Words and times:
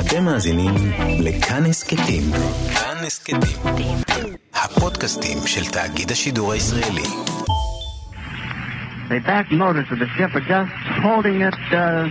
אתם 0.00 0.24
מאזינים 0.24 0.74
לכאן 1.18 1.66
הסכתים. 1.66 2.22
כאן 2.74 2.96
הסכתים. 3.06 3.96
הפודקאסטים 4.54 5.38
של 5.46 5.70
תאגיד 5.70 6.10
השידור 6.10 6.52
הישראלי. 6.52 7.08
The 9.08 9.20
back 9.20 9.50
motors 9.50 9.88
of 9.90 9.98
the 9.98 10.08
ship 10.16 10.34
are 10.34 10.46
just 10.54 10.72
holding 11.02 11.40
it 11.40 11.58
uh, 11.72 12.04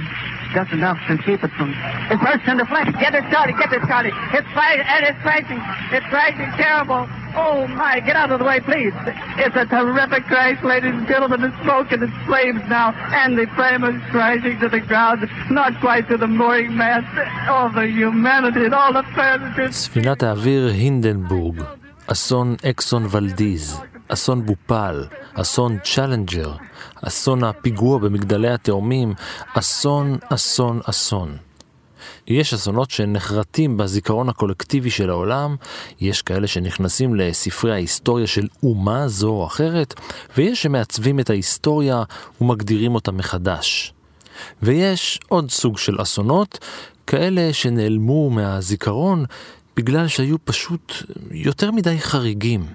just 0.55 0.71
enough 0.73 0.97
to 1.07 1.13
keep 1.25 1.43
it 1.43 1.51
from. 1.57 1.69
It 2.11 2.19
bursts 2.25 2.47
into 2.51 2.65
flames. 2.65 2.95
Get 3.03 3.13
it 3.13 3.25
started. 3.29 3.53
Get 3.61 3.71
it 3.77 3.83
started. 3.89 4.13
It's 4.33 4.49
flying 4.55 4.81
and 4.93 5.01
it's 5.09 5.19
crashing. 5.25 5.61
It's 5.95 6.07
crashing 6.13 6.49
terrible. 6.63 7.03
Oh 7.45 7.67
my! 7.81 7.95
Get 8.07 8.15
out 8.21 8.31
of 8.33 8.39
the 8.41 8.47
way, 8.51 8.59
please. 8.69 8.95
It's 9.43 9.57
a 9.63 9.65
terrific 9.75 10.23
crash, 10.31 10.59
ladies 10.71 10.95
and 10.99 11.07
gentlemen. 11.11 11.39
It's 11.47 11.59
smoke 11.65 11.89
and 11.93 12.01
it's 12.05 12.19
flames 12.29 12.63
now, 12.77 12.87
and 13.21 13.29
the 13.39 13.45
frame 13.57 13.83
is 13.91 13.99
crashing 14.13 14.55
to 14.63 14.67
the 14.75 14.81
ground, 14.89 15.19
not 15.59 15.71
quite 15.85 16.05
to 16.11 16.17
the 16.23 16.29
mooring 16.39 16.71
mast. 16.81 17.13
Oh, 17.53 17.69
the 17.79 17.87
humanity 18.01 18.63
and 18.67 18.75
all 18.79 18.93
the 18.99 19.05
passengers. 19.15 19.71
ספינת 19.75 20.23
האוויר 20.23 20.67
הינדנבורג, 20.67 21.61
אסון 22.11 22.55
אקסון 22.69 23.05
ולדיז, 23.11 23.81
אסון 24.09 24.45
בופאל, 24.45 25.05
אסון 25.33 25.77
צ'אלנג'ר, 25.83 26.51
אסון 27.07 27.43
הפיגוע 27.43 27.99
במגדלי 27.99 28.49
התאומים, 28.49 29.13
אסון, 29.53 30.17
אסון, 30.33 30.79
אסון. 30.89 31.46
יש 32.27 32.53
אסונות 32.53 32.91
שנחרטים 32.91 33.77
בזיכרון 33.77 34.29
הקולקטיבי 34.29 34.89
של 34.89 35.09
העולם, 35.09 35.55
יש 36.01 36.21
כאלה 36.21 36.47
שנכנסים 36.47 37.15
לספרי 37.15 37.73
ההיסטוריה 37.73 38.27
של 38.27 38.47
אומה 38.63 39.07
זו 39.07 39.29
או 39.29 39.45
אחרת, 39.45 39.93
ויש 40.37 40.63
שמעצבים 40.63 41.19
את 41.19 41.29
ההיסטוריה 41.29 42.03
ומגדירים 42.41 42.95
אותה 42.95 43.11
מחדש. 43.11 43.93
ויש 44.61 45.19
עוד 45.27 45.51
סוג 45.51 45.77
של 45.77 46.01
אסונות, 46.01 46.59
כאלה 47.07 47.53
שנעלמו 47.53 48.29
מהזיכרון 48.29 49.25
בגלל 49.77 50.07
שהיו 50.07 50.45
פשוט 50.45 50.93
יותר 51.31 51.71
מדי 51.71 51.99
חריגים. 51.99 52.65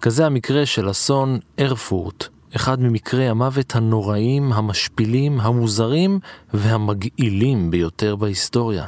כזה 0.00 0.26
המקרה 0.26 0.66
של 0.66 0.90
אסון 0.90 1.38
ארפורט, 1.58 2.28
אחד 2.56 2.82
ממקרי 2.82 3.28
המוות 3.28 3.76
הנוראים, 3.76 4.52
המשפילים, 4.52 5.40
המוזרים 5.40 6.18
והמגעילים 6.54 7.70
ביותר 7.70 8.16
בהיסטוריה. 8.16 8.86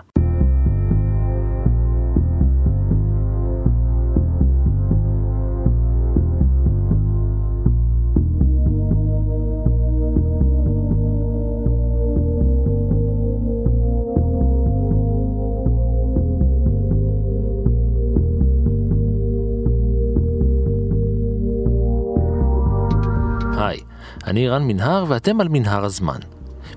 אני 24.27 24.49
רן 24.49 24.63
מנהר 24.63 25.05
ואתם 25.09 25.41
על 25.41 25.49
מנהר 25.49 25.85
הזמן. 25.85 26.19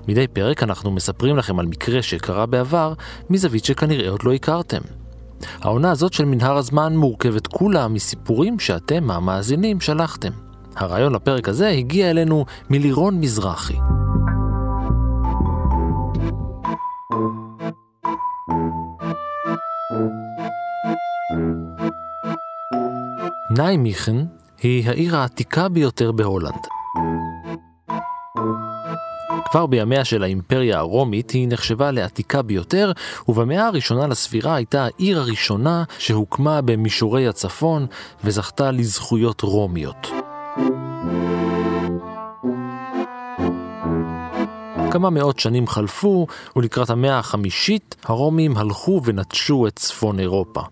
מדי 0.08 0.26
פרק 0.26 0.62
אנחנו 0.62 0.90
מספרים 0.90 1.36
לכם 1.36 1.58
על 1.58 1.66
מקרה 1.66 2.02
שקרה 2.02 2.46
בעבר 2.46 2.94
מזווית 3.30 3.64
שכנראה 3.64 4.10
עוד 4.10 4.22
לא 4.22 4.32
הכרתם. 4.32 4.80
העונה 5.60 5.90
הזאת 5.90 6.12
של 6.12 6.24
מנהר 6.24 6.56
הזמן 6.56 6.96
מורכבת 6.96 7.46
כולה 7.46 7.88
מסיפורים 7.88 8.58
שאתם, 8.58 9.10
המאזינים, 9.10 9.80
שלחתם. 9.80 10.32
הרעיון 10.76 11.14
לפרק 11.14 11.48
הזה 11.48 11.68
הגיע 11.68 12.10
אלינו 12.10 12.44
מלירון 12.70 13.20
מזרחי. 13.20 13.76
ניימיכן 23.58 24.16
היא 24.62 24.88
העיר 24.88 25.16
העתיקה 25.16 25.68
ביותר 25.68 26.12
בהולנד. 26.12 26.79
כבר 29.50 29.66
בימיה 29.66 30.04
של 30.04 30.22
האימפריה 30.22 30.78
הרומית 30.78 31.30
היא 31.30 31.48
נחשבה 31.48 31.90
לעתיקה 31.90 32.42
ביותר, 32.42 32.92
ובמאה 33.28 33.66
הראשונה 33.66 34.06
לספירה 34.06 34.54
הייתה 34.54 34.84
העיר 34.84 35.20
הראשונה 35.20 35.84
שהוקמה 35.98 36.60
במישורי 36.60 37.28
הצפון 37.28 37.86
וזכתה 38.24 38.70
לזכויות 38.70 39.40
רומיות. 39.40 40.10
כמה 44.90 45.10
מאות 45.10 45.38
שנים 45.38 45.66
חלפו, 45.66 46.26
ולקראת 46.56 46.90
המאה 46.90 47.18
החמישית 47.18 47.96
הרומים 48.04 48.56
הלכו 48.56 49.00
ונטשו 49.04 49.66
את 49.66 49.76
צפון 49.76 50.20
אירופה. 50.20 50.62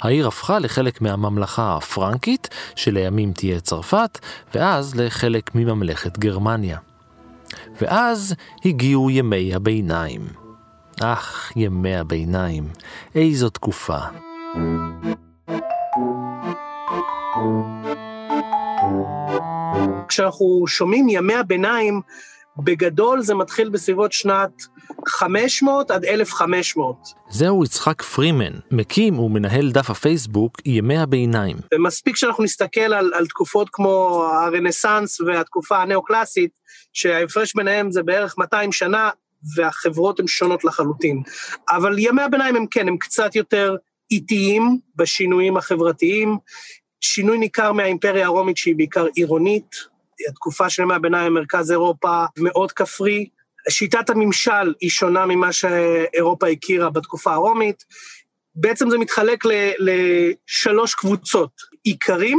העיר 0.00 0.28
הפכה 0.28 0.58
לחלק 0.58 1.00
מהממלכה 1.00 1.76
הפרנקית, 1.76 2.48
שלימים 2.76 3.32
תהיה 3.32 3.60
צרפת, 3.60 4.18
ואז 4.54 4.94
לחלק 4.94 5.50
מממלכת 5.54 6.18
גרמניה. 6.18 6.93
ואז 7.80 8.34
הגיעו 8.64 9.10
ימי 9.10 9.54
הביניים. 9.54 10.20
אך, 11.00 11.52
ימי 11.56 11.96
הביניים, 11.96 12.64
איזו 13.14 13.50
תקופה. 13.50 13.98
כשאנחנו 20.08 20.64
שומעים 20.66 21.08
ימי 21.08 21.34
הביניים, 21.34 22.00
בגדול 22.58 23.20
זה 23.22 23.34
מתחיל 23.34 23.68
בסביבות 23.68 24.12
שנת 24.12 24.50
500 25.08 25.90
עד 25.90 26.04
1500. 26.04 26.96
זהו 27.30 27.64
יצחק 27.64 28.02
פרימן, 28.02 28.52
מקים 28.70 29.18
ומנהל 29.18 29.70
דף 29.70 29.90
הפייסבוק 29.90 30.52
ימי 30.64 30.98
הביניים. 30.98 31.56
ומספיק 31.74 32.16
שאנחנו 32.16 32.44
נסתכל 32.44 32.80
על, 32.80 33.10
על 33.14 33.26
תקופות 33.26 33.68
כמו 33.72 34.24
הרנסאנס 34.32 35.20
והתקופה 35.20 35.82
הנאו-קלאסית, 35.82 36.50
שההפרש 36.94 37.54
ביניהם 37.56 37.90
זה 37.90 38.02
בערך 38.02 38.34
200 38.38 38.72
שנה, 38.72 39.10
והחברות 39.56 40.20
הן 40.20 40.26
שונות 40.26 40.64
לחלוטין. 40.64 41.22
אבל 41.70 41.98
ימי 41.98 42.22
הביניים 42.22 42.56
הם 42.56 42.66
כן, 42.66 42.88
הם 42.88 42.96
קצת 42.96 43.36
יותר 43.36 43.76
איטיים 44.10 44.78
בשינויים 44.96 45.56
החברתיים. 45.56 46.36
שינוי 47.00 47.38
ניכר 47.38 47.72
מהאימפריה 47.72 48.26
הרומית 48.26 48.56
שהיא 48.56 48.76
בעיקר 48.76 49.06
עירונית, 49.14 49.76
התקופה 50.28 50.70
של 50.70 50.82
ימי 50.82 50.94
הביניים, 50.94 51.34
מרכז 51.34 51.70
אירופה, 51.70 52.24
מאוד 52.38 52.72
כפרי. 52.72 53.28
שיטת 53.68 54.10
הממשל 54.10 54.74
היא 54.80 54.90
שונה 54.90 55.26
ממה 55.26 55.52
שאירופה 55.52 56.48
הכירה 56.48 56.90
בתקופה 56.90 57.32
הרומית. 57.32 57.84
בעצם 58.54 58.90
זה 58.90 58.98
מתחלק 58.98 59.44
לשלוש 59.78 60.94
קבוצות, 60.94 61.50
איכרים, 61.86 62.38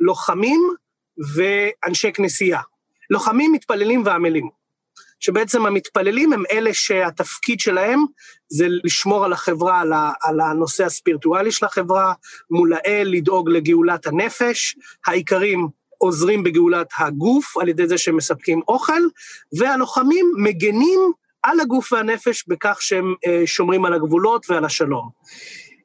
לוחמים 0.00 0.60
ואנשי 1.34 2.12
כנסייה. 2.12 2.60
לוחמים, 3.10 3.52
מתפללים 3.52 4.02
ועמלים. 4.06 4.48
שבעצם 5.20 5.66
המתפללים 5.66 6.32
הם 6.32 6.42
אלה 6.50 6.74
שהתפקיד 6.74 7.60
שלהם 7.60 8.04
זה 8.48 8.66
לשמור 8.84 9.24
על 9.24 9.32
החברה, 9.32 9.82
על 10.22 10.40
הנושא 10.40 10.84
הספירטואלי 10.84 11.52
של 11.52 11.66
החברה, 11.66 12.12
מול 12.50 12.72
האל, 12.72 13.08
לדאוג 13.10 13.50
לגאולת 13.50 14.06
הנפש, 14.06 14.76
האיכרים 15.06 15.68
עוזרים 15.98 16.42
בגאולת 16.42 16.88
הגוף 16.98 17.56
על 17.56 17.68
ידי 17.68 17.88
זה 17.88 17.98
שהם 17.98 18.16
מספקים 18.16 18.60
אוכל, 18.68 19.02
והלוחמים 19.58 20.32
מגנים 20.36 21.00
על 21.42 21.60
הגוף 21.60 21.92
והנפש 21.92 22.44
בכך 22.48 22.76
שהם 22.80 23.14
שומרים 23.46 23.84
על 23.84 23.94
הגבולות 23.94 24.50
ועל 24.50 24.64
השלום. 24.64 25.08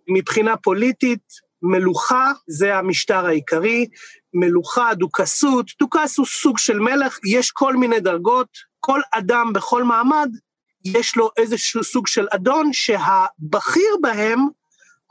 מבחינה 0.07 0.57
פוליטית, 0.57 1.44
מלוכה 1.61 2.31
זה 2.47 2.77
המשטר 2.77 3.25
העיקרי, 3.25 3.87
מלוכה, 4.33 4.93
דוכסות, 4.93 5.65
דוכס 5.79 6.17
הוא 6.17 6.25
סוג 6.25 6.57
של 6.57 6.79
מלך, 6.79 7.19
יש 7.25 7.51
כל 7.51 7.75
מיני 7.75 7.99
דרגות, 7.99 8.47
כל 8.79 9.01
אדם 9.11 9.53
בכל 9.53 9.83
מעמד, 9.83 10.29
יש 10.85 11.17
לו 11.17 11.29
איזשהו 11.37 11.83
סוג 11.83 12.07
של 12.07 12.27
אדון 12.31 12.73
שהבכיר 12.73 13.95
בהם 14.01 14.39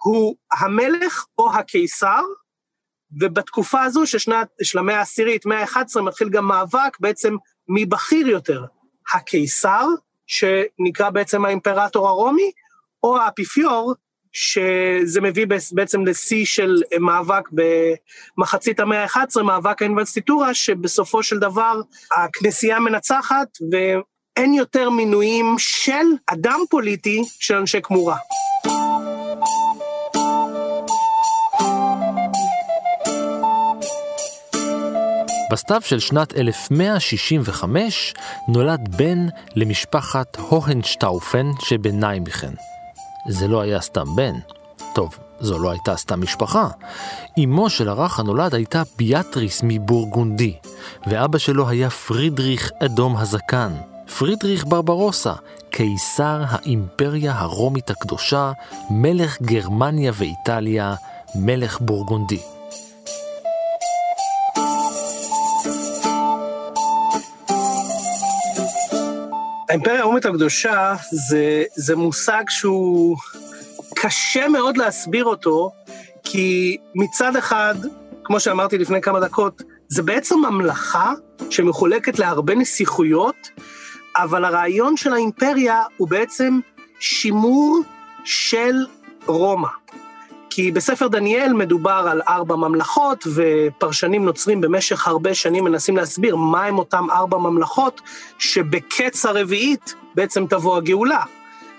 הוא 0.02 0.36
המלך 0.60 1.24
או 1.38 1.54
הקיסר, 1.54 2.22
ובתקופה 3.20 3.82
הזו 3.82 4.06
של 4.06 4.18
שנת, 4.18 4.48
של 4.62 4.78
המאה 4.78 4.98
העשירית, 4.98 5.46
מאה 5.46 5.62
ה-11, 5.62 6.00
מתחיל 6.00 6.28
גם 6.28 6.48
מאבק 6.48 7.00
בעצם 7.00 7.36
מי 7.68 7.86
בכיר 7.86 8.28
יותר, 8.28 8.64
הקיסר, 9.14 9.86
שנקרא 10.26 11.10
בעצם 11.10 11.44
האימפרטור 11.44 12.08
הרומי, 12.08 12.50
או 13.02 13.18
האפיפיור, 13.18 13.94
שזה 14.34 15.20
מביא 15.20 15.46
בעצם 15.72 16.06
לשיא 16.06 16.44
של 16.44 16.82
מאבק 17.00 17.48
במחצית 18.38 18.80
המאה 18.80 19.04
ה-11, 19.04 19.42
מאבק 19.42 19.82
האינבסטיטורה, 19.82 20.54
שבסופו 20.54 21.22
של 21.22 21.38
דבר 21.38 21.80
הכנסייה 22.16 22.80
מנצחת 22.80 23.48
ואין 23.72 24.54
יותר 24.54 24.90
מינויים 24.90 25.54
של 25.58 26.06
אדם 26.26 26.60
פוליטי 26.70 27.22
של 27.38 27.54
אנשי 27.54 27.78
כמורה. 27.82 28.16
בסתיו 35.50 35.80
של 35.84 35.98
שנת 35.98 36.36
1165 36.36 38.14
נולד 38.48 38.96
בן 38.96 39.26
למשפחת 39.56 40.36
הוהנשטאופן 40.36 41.46
שבניימיכן. 41.60 42.73
זה 43.28 43.48
לא 43.48 43.60
היה 43.60 43.80
סתם 43.80 44.16
בן. 44.16 44.34
טוב, 44.94 45.18
זו 45.40 45.58
לא 45.58 45.70
הייתה 45.70 45.96
סתם 45.96 46.20
משפחה. 46.22 46.68
אמו 47.44 47.70
של 47.70 47.88
הרך 47.88 48.20
הנולד 48.20 48.54
הייתה 48.54 48.82
ביאטריס 48.96 49.60
מבורגונדי, 49.64 50.56
ואבא 51.06 51.38
שלו 51.38 51.68
היה 51.68 51.90
פרידריך 51.90 52.70
אדום 52.84 53.16
הזקן, 53.16 53.72
פרידריך 54.18 54.64
ברברוסה, 54.66 55.32
קיסר 55.70 56.42
האימפריה 56.48 57.38
הרומית 57.38 57.90
הקדושה, 57.90 58.52
מלך 58.90 59.42
גרמניה 59.42 60.12
ואיטליה, 60.14 60.94
מלך 61.34 61.80
בורגונדי. 61.80 62.53
האימפריה 69.74 70.00
הרומית 70.00 70.26
הקדושה 70.26 70.94
זה, 71.10 71.64
זה 71.76 71.96
מושג 71.96 72.42
שהוא 72.48 73.16
קשה 73.94 74.48
מאוד 74.48 74.76
להסביר 74.76 75.24
אותו, 75.24 75.70
כי 76.24 76.76
מצד 76.94 77.36
אחד, 77.36 77.74
כמו 78.24 78.40
שאמרתי 78.40 78.78
לפני 78.78 79.02
כמה 79.02 79.20
דקות, 79.20 79.62
זה 79.88 80.02
בעצם 80.02 80.38
ממלכה 80.38 81.12
שמחולקת 81.50 82.18
להרבה 82.18 82.54
נסיכויות, 82.54 83.48
אבל 84.16 84.44
הרעיון 84.44 84.96
של 84.96 85.12
האימפריה 85.12 85.82
הוא 85.96 86.08
בעצם 86.08 86.60
שימור 87.00 87.80
של 88.24 88.74
רומא. 89.26 89.68
כי 90.56 90.72
בספר 90.72 91.08
דניאל 91.08 91.52
מדובר 91.52 92.06
על 92.10 92.22
ארבע 92.28 92.56
ממלכות, 92.56 93.26
ופרשנים 93.34 94.24
נוצרים 94.24 94.60
במשך 94.60 95.08
הרבה 95.08 95.34
שנים 95.34 95.64
מנסים 95.64 95.96
להסביר 95.96 96.36
מהם 96.36 96.78
אותם 96.78 97.06
ארבע 97.10 97.38
ממלכות, 97.38 98.00
שבקץ 98.38 99.26
הרביעית 99.26 99.94
בעצם 100.14 100.46
תבוא 100.46 100.76
הגאולה. 100.76 101.22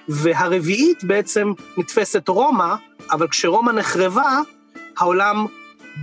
והרביעית 0.10 1.04
בעצם 1.04 1.54
נתפסת 1.77 2.27
רומא, 2.27 2.75
אבל 3.12 3.27
כשרומא 3.27 3.72
נחרבה, 3.72 4.39
העולם 4.98 5.45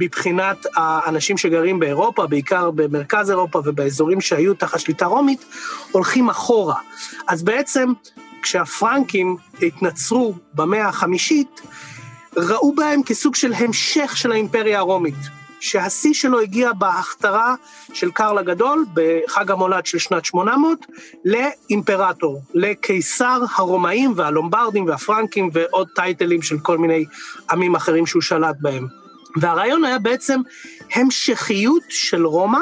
מבחינת 0.01 0.67
האנשים 0.77 1.39
שגרים 1.39 1.79
באירופה, 1.79 2.27
בעיקר 2.27 2.71
במרכז 2.71 3.31
אירופה 3.31 3.63
ובאזורים 3.65 4.21
שהיו 4.21 4.55
תחת 4.55 4.81
שליטה 4.81 5.07
רומית, 5.07 5.45
הולכים 5.91 6.29
אחורה. 6.29 6.77
אז 7.29 7.43
בעצם 7.43 7.93
כשהפרנקים 8.43 9.37
התנצרו 9.63 10.35
במאה 10.55 10.89
החמישית, 10.89 11.61
ראו 12.37 12.75
בהם 12.75 13.03
כסוג 13.03 13.35
של 13.35 13.53
המשך 13.53 14.17
של 14.17 14.33
האימפריה 14.33 14.79
הרומית, 14.79 15.15
שהשיא 15.61 16.15
שלו 16.15 16.41
הגיע 16.41 16.73
בהכתרה 16.73 17.55
של 17.93 18.11
קרל 18.11 18.39
הגדול 18.39 18.85
בחג 18.95 19.51
המולד 19.51 19.87
של 19.87 19.99
שנת 19.99 20.25
800 20.25 20.87
לאימפרטור, 21.25 22.43
לקיסר 22.55 23.41
הרומאים 23.57 24.13
והלומברדים 24.17 24.87
והפרנקים 24.87 25.51
ועוד 25.53 25.89
טייטלים 25.95 26.43
של 26.43 26.59
כל 26.59 26.79
מיני 26.79 27.05
עמים 27.51 27.75
אחרים 27.75 28.07
שהוא 28.07 28.23
שלט 28.23 28.57
בהם. 28.61 28.87
והרעיון 29.41 29.85
היה 29.85 29.99
בעצם 29.99 30.41
המשכיות 30.95 31.83
של 31.89 32.27
רומא 32.27 32.61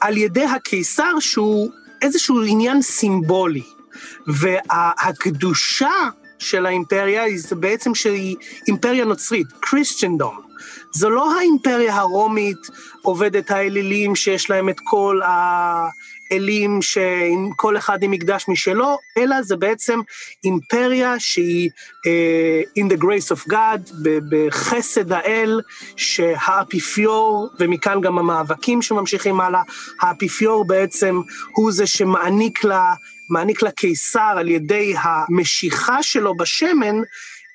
על 0.00 0.16
ידי 0.16 0.44
הקיסר 0.44 1.20
שהוא 1.20 1.70
איזשהו 2.02 2.42
עניין 2.42 2.82
סימבולי. 2.82 3.62
והקדושה 4.26 5.92
של 6.44 6.66
האימפריה 6.66 7.24
זה 7.36 7.54
בעצם 7.54 7.94
שהיא 7.94 8.36
אימפריה 8.68 9.04
נוצרית, 9.04 9.46
קריסטנדום. 9.60 10.44
זו 10.92 11.10
לא 11.10 11.38
האימפריה 11.38 11.96
הרומית 11.96 12.70
עובדת 13.02 13.50
האלילים 13.50 14.16
שיש 14.16 14.50
להם 14.50 14.68
את 14.68 14.80
כל 14.84 15.20
האלים, 15.24 16.80
כל 17.56 17.76
אחד 17.76 18.02
עם 18.02 18.10
מקדש 18.10 18.44
משלו, 18.48 18.98
אלא 19.16 19.42
זה 19.42 19.56
בעצם 19.56 20.00
אימפריה 20.44 21.20
שהיא 21.20 21.70
uh, 21.70 22.80
in 22.80 22.92
the 22.92 23.00
grace 23.02 23.36
of 23.36 23.50
God, 23.50 23.94
בחסד 24.30 25.12
האל, 25.12 25.60
שהאפיפיור, 25.96 27.48
ומכאן 27.60 28.00
גם 28.00 28.18
המאבקים 28.18 28.82
שממשיכים 28.82 29.40
הלאה, 29.40 29.62
האפיפיור 30.00 30.64
בעצם 30.64 31.20
הוא 31.52 31.72
זה 31.72 31.86
שמעניק 31.86 32.64
לה 32.64 32.94
מעניק 33.30 33.62
לקיסר 33.62 34.34
על 34.36 34.48
ידי 34.48 34.94
המשיכה 35.02 36.02
שלו 36.02 36.36
בשמן 36.36 36.96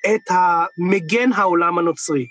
את 0.06 0.30
המגן 0.30 1.32
העולם 1.32 1.78
הנוצרי. 1.78 2.26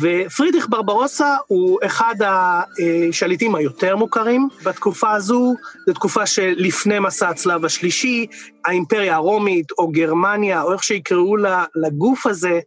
ופרידריך 0.00 0.66
ברברוסה 0.68 1.36
הוא 1.46 1.78
אחד 1.86 2.14
השליטים 2.22 3.54
היותר 3.54 3.96
מוכרים 3.96 4.48
בתקופה 4.64 5.12
הזו, 5.12 5.54
זו 5.86 5.92
תקופה 5.92 6.26
שלפני 6.26 6.98
מסע 6.98 7.28
הצלב 7.28 7.64
השלישי, 7.64 8.26
האימפריה 8.64 9.14
הרומית 9.14 9.66
או 9.78 9.88
גרמניה, 9.88 10.62
או 10.62 10.72
איך 10.72 10.82
שיקראו 10.84 11.36
לגוף 11.74 12.26
הזה, 12.26 12.60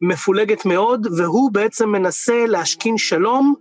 מפולגת 0.00 0.64
מאוד, 0.64 1.06
והוא 1.16 1.52
בעצם 1.52 1.88
מנסה 1.88 2.46
להשכין 2.46 2.98
שלום 2.98 3.54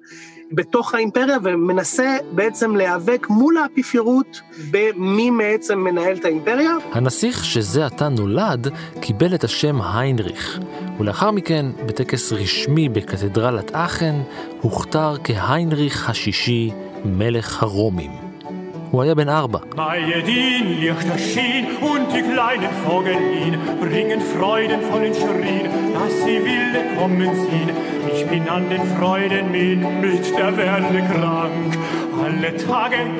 בתוך 0.52 0.94
האימפריה 0.96 1.38
ומנסה 1.44 2.18
בעצם 2.32 2.76
להיאבק 2.76 3.28
מול 3.30 3.58
האפיפיורות 3.58 4.42
במי 4.72 5.32
בעצם 5.38 5.80
מנהל 5.80 6.18
את 6.18 6.26
האימפריה. 6.26 6.78
הנסיך 6.92 7.46
שזה 7.46 7.86
עתה 7.86 8.10
נולד 8.10 8.68
קיבל 9.02 9.36
את 9.36 9.44
השם 9.44 9.82
היינריך, 9.82 10.60
ולאחר 11.00 11.32
מכן, 11.32 11.66
בטקס 11.86 12.34
רשמי 12.34 12.90
בקתדרלת 12.90 13.72
אכן, 13.74 14.16
הוכתר 14.62 15.16
כהיינריך 15.24 16.10
השישי, 16.10 16.72
מלך 17.06 17.64
הרומים. 17.64 18.12
הוא 18.92 19.04
היה 19.04 19.16
בן 19.16 19.30
ארבע. 19.30 19.60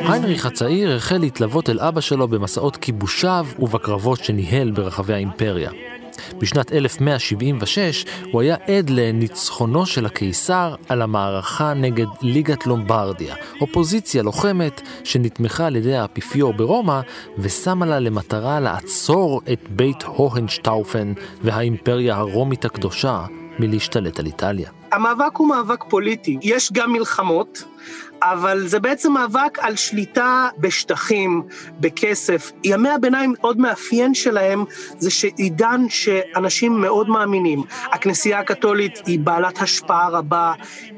היינריך 0.08 0.46
הצעיר 0.46 0.96
החל 0.96 1.18
להתלוות 1.18 1.70
אל 1.70 1.80
אבא 1.80 2.02
שלו 2.02 2.28
במסעות 2.28 2.78
כיבושיו 2.78 3.46
ובקרבות 3.60 4.24
שניהל 4.24 4.72
ברחבי 4.72 5.14
האימפריה. 5.14 5.72
בשנת 6.40 6.72
1176 6.72 8.06
הוא 8.32 8.42
היה 8.42 8.56
עד 8.68 8.90
לניצחונו 8.90 9.86
של 9.86 10.06
הקיסר 10.06 10.76
על 10.90 11.02
המערכה 11.02 11.74
נגד 11.74 12.06
ליגת 12.22 12.68
לומברדיה, 12.68 13.36
אופוזיציה 13.62 14.24
לוחמת 14.24 14.82
שנתמכה 15.04 15.68
על 15.68 15.76
ידי 15.76 15.96
האפיפיור 15.96 16.54
ברומא 16.54 17.00
ושמה 17.38 17.86
לה 17.86 18.00
למטרה 18.00 18.60
לעצור 18.60 19.42
את 19.54 19.60
בית 19.70 20.04
הוהנשטאופן 20.04 21.14
והאימפריה 21.42 22.16
הרומית 22.16 22.66
הקדושה 22.66 23.26
מלהשתלט 23.60 24.20
על 24.20 24.26
איטליה. 24.26 24.70
המאבק 24.96 25.36
הוא 25.36 25.48
מאבק 25.48 25.84
פוליטי, 25.90 26.38
יש 26.42 26.72
גם 26.72 26.94
מלחמות, 26.94 27.64
אבל 28.24 28.68
זה 28.68 28.80
בעצם 28.80 29.12
מאבק 29.12 29.60
על 29.62 29.76
שליטה 29.76 30.50
בשטחים, 30.58 31.42
בכסף. 31.80 32.52
ימי 32.64 32.90
הביניים, 32.90 33.34
עוד 33.42 33.58
מאפיין 33.58 34.14
שלהם 34.14 34.64
זה 34.98 35.12
שעידן 35.12 35.82
שאנשים 35.90 36.82
מאוד 36.82 37.10
מאמינים. 37.10 37.64
הכנסייה 37.92 38.40
הקתולית 38.40 39.02
היא 39.06 39.20
בעלת 39.20 39.62
השפעה 39.62 40.10
רבה, 40.10 40.54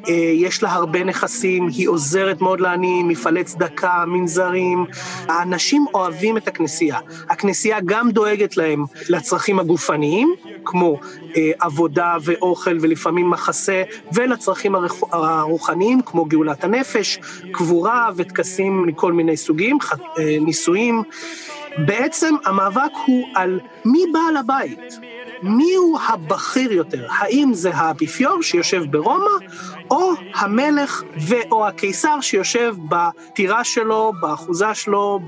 אה, 0.09 0.13
יש 0.13 0.63
לה 0.63 0.71
הרבה 0.71 1.03
נכסים, 1.03 1.67
היא 1.67 1.87
עוזרת 1.87 2.41
מאוד 2.41 2.61
לעניים, 2.61 3.07
מפעלי 3.07 3.43
צדקה, 3.43 4.03
מנזרים. 4.07 4.85
האנשים 5.27 5.85
אוהבים 5.93 6.37
את 6.37 6.47
הכנסייה. 6.47 6.99
הכנסייה 7.29 7.79
גם 7.85 8.11
דואגת 8.11 8.57
להם 8.57 8.85
לצרכים 9.09 9.59
הגופניים, 9.59 10.35
כמו 10.65 10.99
אה, 11.37 11.51
עבודה 11.59 12.17
ואוכל 12.21 12.77
ולפעמים 12.81 13.29
מחסה, 13.29 13.83
ולצרכים 14.13 14.75
הרוחניים, 15.11 16.01
כמו 16.01 16.25
גאולת 16.25 16.63
הנפש, 16.63 17.19
קבורה 17.51 18.09
וטקסים 18.15 18.85
מכל 18.85 19.13
מיני 19.13 19.37
סוגים, 19.37 19.77
אה, 20.19 20.37
נישואים. 20.41 21.03
בעצם 21.77 22.35
המאבק 22.45 22.91
הוא 23.05 23.27
על 23.35 23.59
מי 23.85 23.99
בעל 24.13 24.37
הבית, 24.37 24.99
מי 25.43 25.75
הוא 25.75 25.99
הבכיר 26.07 26.71
יותר, 26.71 27.07
האם 27.11 27.53
זה 27.53 27.71
האפיפיור 27.73 28.41
שיושב 28.41 28.83
ברומא, 28.91 29.45
או 29.91 30.11
המלך 30.35 31.03
ו/או 31.27 31.67
הקיסר 31.67 32.21
שיושב 32.21 32.75
בטירה 32.89 33.63
שלו, 33.63 34.13
באחוזה 34.21 34.73
שלו, 34.73 35.19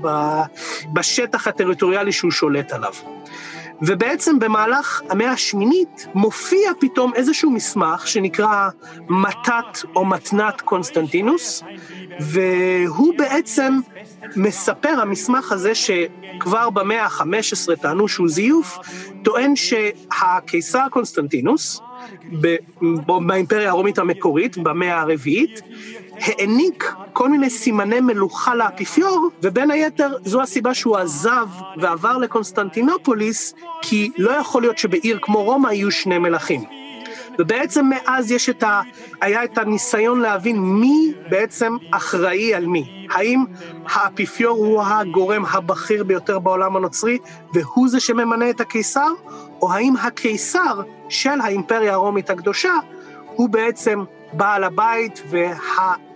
בשטח 0.92 1.48
הטריטוריאלי 1.48 2.12
שהוא 2.12 2.30
שולט 2.30 2.72
עליו. 2.72 2.92
ובעצם 3.82 4.38
במהלך 4.38 5.02
המאה 5.10 5.30
השמינית 5.30 6.06
מופיע 6.14 6.72
פתאום 6.80 7.14
איזשהו 7.14 7.50
מסמך 7.50 8.08
שנקרא 8.08 8.68
מתת 9.08 9.78
או 9.96 10.04
מתנת 10.04 10.60
קונסטנטינוס, 10.60 11.62
והוא 12.20 13.14
בעצם 13.18 13.78
מספר, 14.36 15.00
המסמך 15.00 15.52
הזה 15.52 15.72
שכבר 15.74 16.70
במאה 16.70 17.04
ה-15 17.04 17.76
טענו 17.82 18.08
שהוא 18.08 18.28
זיוף, 18.28 18.78
טוען 19.22 19.56
שהקיסר 19.56 20.86
קונסטנטינוס, 20.90 21.80
באימפריה 23.26 23.70
הרומית 23.70 23.98
המקורית, 23.98 24.58
במאה 24.58 25.00
הרביעית, 25.00 25.60
העניק 26.20 26.94
כל 27.12 27.28
מיני 27.28 27.50
סימני 27.50 28.00
מלוכה 28.00 28.54
לאפיפיור, 28.54 29.28
ובין 29.42 29.70
היתר 29.70 30.16
זו 30.24 30.42
הסיבה 30.42 30.74
שהוא 30.74 30.96
עזב 30.96 31.48
ועבר 31.76 32.18
לקונסטנטינופוליס, 32.18 33.54
כי 33.82 34.10
לא 34.18 34.30
יכול 34.30 34.62
להיות 34.62 34.78
שבעיר 34.78 35.18
כמו 35.22 35.42
רומא 35.42 35.68
יהיו 35.68 35.90
שני 35.90 36.18
מלכים. 36.18 36.64
ובעצם 37.38 37.90
מאז 37.90 38.30
יש 38.30 38.48
את 38.50 38.62
ה... 38.62 38.80
היה 39.20 39.44
את 39.44 39.58
הניסיון 39.58 40.20
להבין 40.20 40.58
מי 40.58 41.12
בעצם 41.30 41.76
אחראי 41.90 42.54
על 42.54 42.66
מי. 42.66 43.06
האם 43.10 43.44
האפיפיור 43.84 44.58
הוא 44.58 44.82
הגורם 44.82 45.44
הבכיר 45.44 46.04
ביותר 46.04 46.38
בעולם 46.38 46.76
הנוצרי, 46.76 47.18
והוא 47.54 47.88
זה 47.88 48.00
שממנה 48.00 48.50
את 48.50 48.60
הקיסר, 48.60 49.08
או 49.62 49.72
האם 49.72 49.94
הקיסר 50.02 50.80
של 51.08 51.40
האימפריה 51.40 51.92
הרומית 51.92 52.30
הקדושה 52.30 52.72
הוא 53.34 53.48
בעצם 53.48 54.04
בעל 54.32 54.64
הבית 54.64 55.22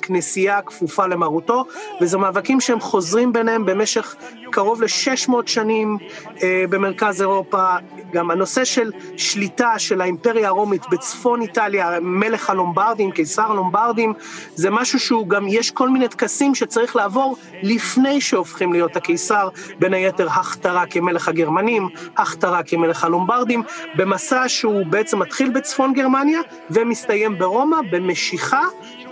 והכנסייה 0.04 0.62
כפופה 0.62 1.06
למרותו, 1.06 1.64
וזה 2.00 2.18
מאבקים 2.18 2.60
שהם 2.60 2.80
חוזרים 2.80 3.32
ביניהם 3.32 3.66
במשך 3.66 4.16
קרוב 4.50 4.82
ל-600 4.82 5.32
שנים 5.46 5.98
אה, 6.42 6.64
במרכז 6.70 7.20
אירופה. 7.20 7.76
גם 8.12 8.30
הנושא 8.30 8.64
של 8.64 8.92
שליטה 9.16 9.78
של 9.78 10.00
האימפריה 10.00 10.48
הרומית 10.48 10.82
בצפון 10.90 11.42
איטליה, 11.42 12.00
מלך 12.00 12.50
הלומברדים, 12.50 13.10
קיסר 13.10 13.50
הלומברדים, 13.50 14.12
זה 14.54 14.70
משהו 14.70 15.00
שהוא 15.00 15.28
גם, 15.28 15.46
יש 15.48 15.70
כל 15.70 15.88
מיני 15.88 16.08
טקסים 16.08 16.54
שצריך 16.54 16.96
לעבור 16.96 17.36
לפני 17.62 18.20
שהופכים 18.20 18.72
להיות 18.72 18.96
הקיסר, 18.96 19.48
בין 19.78 19.94
היתר 19.94 20.28
הכתרה 20.28 20.86
כמלך 20.86 21.28
הגרמנים, 21.28 21.88
הכתרה 22.16 22.62
כמלך 22.62 23.04
הלומברדים, 23.04 23.62
במסע 23.96 24.48
שהוא 24.48 24.86
בעצם 24.86 25.18
מתחיל 25.18 25.50
בצפון 25.50 25.92
גרמניה 25.92 26.40
ומסתיים 26.70 27.38
ברומא 27.38 27.76
במשיכה 27.90 28.62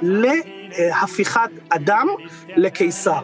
ל... 0.03 0.27
הפיכת 1.03 1.51
אדם 1.69 2.07
לקיסר. 2.57 3.21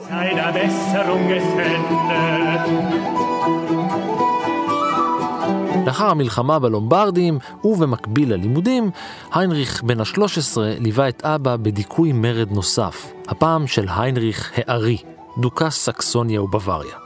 לאחר 5.87 6.11
המלחמה 6.11 6.59
בלומברדים, 6.59 7.39
ובמקביל 7.65 8.33
ללימודים, 8.33 8.91
היינריך 9.33 9.83
בן 9.83 10.01
ה-13 10.01 10.59
ליווה 10.79 11.09
את 11.09 11.25
אבא 11.25 11.57
בדיכוי 11.57 12.13
מרד 12.13 12.53
נוסף, 12.53 13.13
הפעם 13.29 13.67
של 13.67 13.87
היינריך 13.97 14.53
הארי, 14.57 14.97
דוכס 15.39 15.85
סקסוניה 15.85 16.43
ובוואריה. 16.43 16.97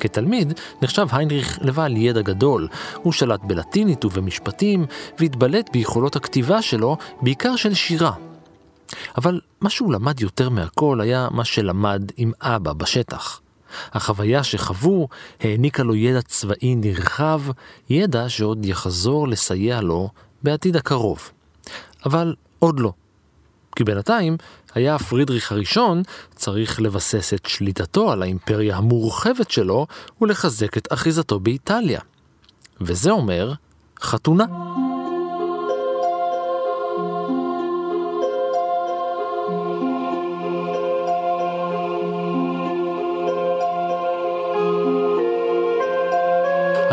כתלמיד 0.00 0.60
נחשב 0.82 1.06
היינריך 1.12 1.58
לבעל 1.62 1.96
ידע 1.96 2.22
גדול, 2.22 2.68
הוא 3.02 3.12
שלט 3.12 3.40
בלטינית 3.42 4.04
ובמשפטים, 4.04 4.86
והתבלט 5.18 5.70
ביכולות 5.72 6.16
הכתיבה 6.16 6.62
שלו, 6.62 6.96
בעיקר 7.22 7.56
של 7.56 7.74
שירה. 7.74 8.12
אבל 9.18 9.40
מה 9.60 9.70
שהוא 9.70 9.92
למד 9.92 10.20
יותר 10.20 10.48
מהכל 10.48 11.00
היה 11.00 11.28
מה 11.30 11.44
שלמד 11.44 12.02
עם 12.16 12.32
אבא 12.40 12.72
בשטח. 12.72 13.40
החוויה 13.92 14.44
שחוו 14.44 15.08
העניקה 15.40 15.82
לו 15.82 15.94
ידע 15.94 16.22
צבאי 16.22 16.74
נרחב, 16.74 17.42
ידע 17.90 18.28
שעוד 18.28 18.66
יחזור 18.66 19.28
לסייע 19.28 19.80
לו 19.80 20.10
בעתיד 20.42 20.76
הקרוב. 20.76 21.30
אבל 22.06 22.34
עוד 22.58 22.80
לא. 22.80 22.92
כי 23.76 23.84
בינתיים 23.84 24.36
היה 24.74 24.98
פרידריך 24.98 25.52
הראשון 25.52 26.02
צריך 26.34 26.80
לבסס 26.80 27.34
את 27.34 27.46
שליטתו 27.46 28.12
על 28.12 28.22
האימפריה 28.22 28.76
המורחבת 28.76 29.50
שלו 29.50 29.86
ולחזק 30.20 30.76
את 30.78 30.88
אחיזתו 30.92 31.40
באיטליה. 31.40 32.00
וזה 32.80 33.10
אומר 33.10 33.52
חתונה. 34.00 34.44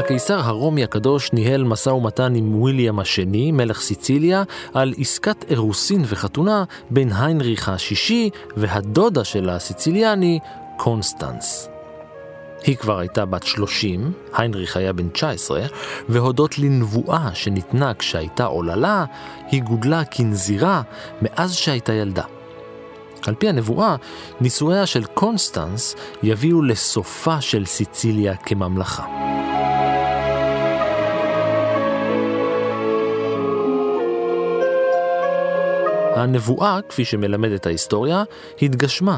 הקיסר 0.01 0.39
הרומי 0.39 0.83
הקדוש 0.83 1.33
ניהל 1.33 1.63
משא 1.63 1.89
ומתן 1.89 2.35
עם 2.35 2.61
ויליאם 2.61 2.99
השני, 2.99 3.51
מלך 3.51 3.81
סיציליה, 3.81 4.43
על 4.73 4.93
עסקת 4.97 5.45
אירוסין 5.49 6.01
וחתונה 6.05 6.63
בין 6.89 7.11
היינריך 7.11 7.69
השישי 7.69 8.29
והדודה 8.57 9.23
של 9.23 9.49
הסיציליאני, 9.49 10.39
קונסטנס. 10.77 11.69
היא 12.63 12.77
כבר 12.77 12.99
הייתה 12.99 13.25
בת 13.25 13.43
30, 13.43 14.11
היינריך 14.33 14.77
היה 14.77 14.93
בן 14.93 15.09
19, 15.09 15.61
והודות 16.09 16.59
לנבואה 16.59 17.29
שניתנה 17.33 17.93
כשהייתה 17.93 18.45
עוללה, 18.45 19.05
היא 19.51 19.63
גודלה 19.63 20.05
כנזירה 20.05 20.81
מאז 21.21 21.55
שהייתה 21.55 21.93
ילדה. 21.93 22.23
על 23.27 23.35
פי 23.35 23.49
הנבואה, 23.49 23.95
נישואיה 24.41 24.85
של 24.85 25.05
קונסטנס 25.05 25.95
יביאו 26.23 26.61
לסופה 26.61 27.41
של 27.41 27.65
סיציליה 27.65 28.35
כממלכה. 28.35 29.30
הנבואה, 36.15 36.79
כפי 36.89 37.05
שמלמדת 37.05 37.65
ההיסטוריה, 37.65 38.23
התגשמה. 38.61 39.17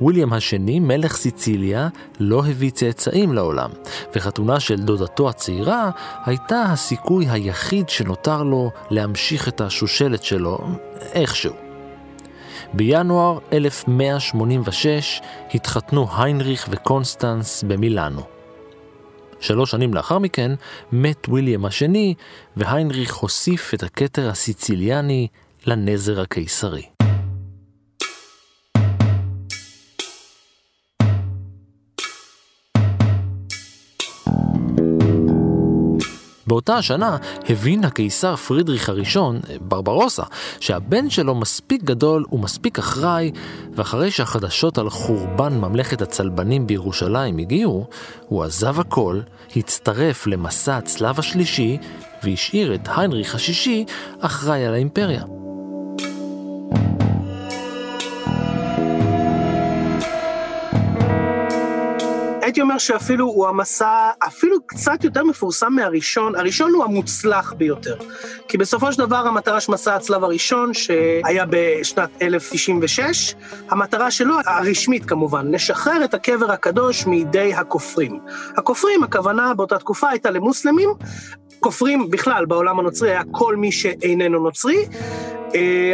ויליאם 0.00 0.32
השני, 0.32 0.80
מלך 0.80 1.16
סיציליה, 1.16 1.88
לא 2.20 2.46
הביא 2.46 2.70
צאצאים 2.70 3.32
לעולם, 3.32 3.70
וחתונה 4.14 4.60
של 4.60 4.80
דודתו 4.80 5.28
הצעירה 5.28 5.90
הייתה 6.24 6.62
הסיכוי 6.62 7.26
היחיד 7.28 7.88
שנותר 7.88 8.42
לו 8.42 8.70
להמשיך 8.90 9.48
את 9.48 9.60
השושלת 9.60 10.24
שלו 10.24 10.58
איכשהו. 11.12 11.54
בינואר 12.72 13.38
1186 13.52 15.20
התחתנו 15.54 16.06
היינריך 16.16 16.68
וקונסטנס 16.70 17.62
במילאנו. 17.62 18.22
שלוש 19.40 19.70
שנים 19.70 19.94
לאחר 19.94 20.18
מכן 20.18 20.52
מת 20.92 21.28
ויליאם 21.28 21.64
השני, 21.64 22.14
והיינריך 22.56 23.14
הוסיף 23.14 23.74
את 23.74 23.82
הכתר 23.82 24.28
הסיציליאני 24.28 25.28
לנזר 25.66 26.20
הקיסרי. 26.20 26.82
באותה 36.46 36.76
השנה 36.76 37.16
הבין 37.48 37.84
הקיסר 37.84 38.36
פרידריך 38.36 38.88
הראשון, 38.88 39.40
ברברוסה, 39.60 40.22
שהבן 40.60 41.10
שלו 41.10 41.34
מספיק 41.34 41.82
גדול 41.82 42.24
ומספיק 42.32 42.78
אחראי, 42.78 43.32
ואחרי 43.74 44.10
שהחדשות 44.10 44.78
על 44.78 44.90
חורבן 44.90 45.58
ממלכת 45.58 46.02
הצלבנים 46.02 46.66
בירושלים 46.66 47.38
הגיעו, 47.38 47.86
הוא 48.28 48.44
עזב 48.44 48.80
הכל, 48.80 49.20
הצטרף 49.56 50.26
למסע 50.26 50.76
הצלב 50.76 51.18
השלישי, 51.18 51.78
והשאיר 52.22 52.74
את 52.74 52.88
היינריך 52.96 53.34
השישי 53.34 53.84
אחראי 54.20 54.66
על 54.66 54.74
האימפריה. 54.74 55.43
הייתי 62.44 62.60
אומר 62.60 62.78
שאפילו 62.78 63.26
הוא 63.26 63.48
המסע, 63.48 64.10
אפילו 64.26 64.56
קצת 64.66 65.04
יותר 65.04 65.24
מפורסם 65.24 65.72
מהראשון, 65.72 66.34
הראשון 66.34 66.72
הוא 66.72 66.84
המוצלח 66.84 67.52
ביותר. 67.52 67.96
כי 68.48 68.58
בסופו 68.58 68.92
של 68.92 68.98
דבר 68.98 69.16
המטרה 69.16 69.60
של 69.60 69.72
מסע 69.72 69.94
הצלב 69.94 70.24
הראשון, 70.24 70.74
שהיה 70.74 71.44
בשנת 71.50 72.10
1096, 72.22 73.34
המטרה 73.70 74.10
שלו, 74.10 74.34
הרשמית 74.46 75.04
כמובן, 75.04 75.50
לשחרר 75.50 76.04
את 76.04 76.14
הקבר 76.14 76.52
הקדוש 76.52 77.06
מידי 77.06 77.54
הכופרים. 77.54 78.20
הכופרים, 78.56 79.04
הכוונה 79.04 79.54
באותה 79.54 79.78
תקופה 79.78 80.08
הייתה 80.10 80.30
למוסלמים, 80.30 80.88
כופרים 81.60 82.10
בכלל 82.10 82.44
בעולם 82.44 82.80
הנוצרי 82.80 83.10
היה 83.10 83.22
כל 83.30 83.56
מי 83.56 83.72
שאיננו 83.72 84.38
נוצרי, 84.38 84.86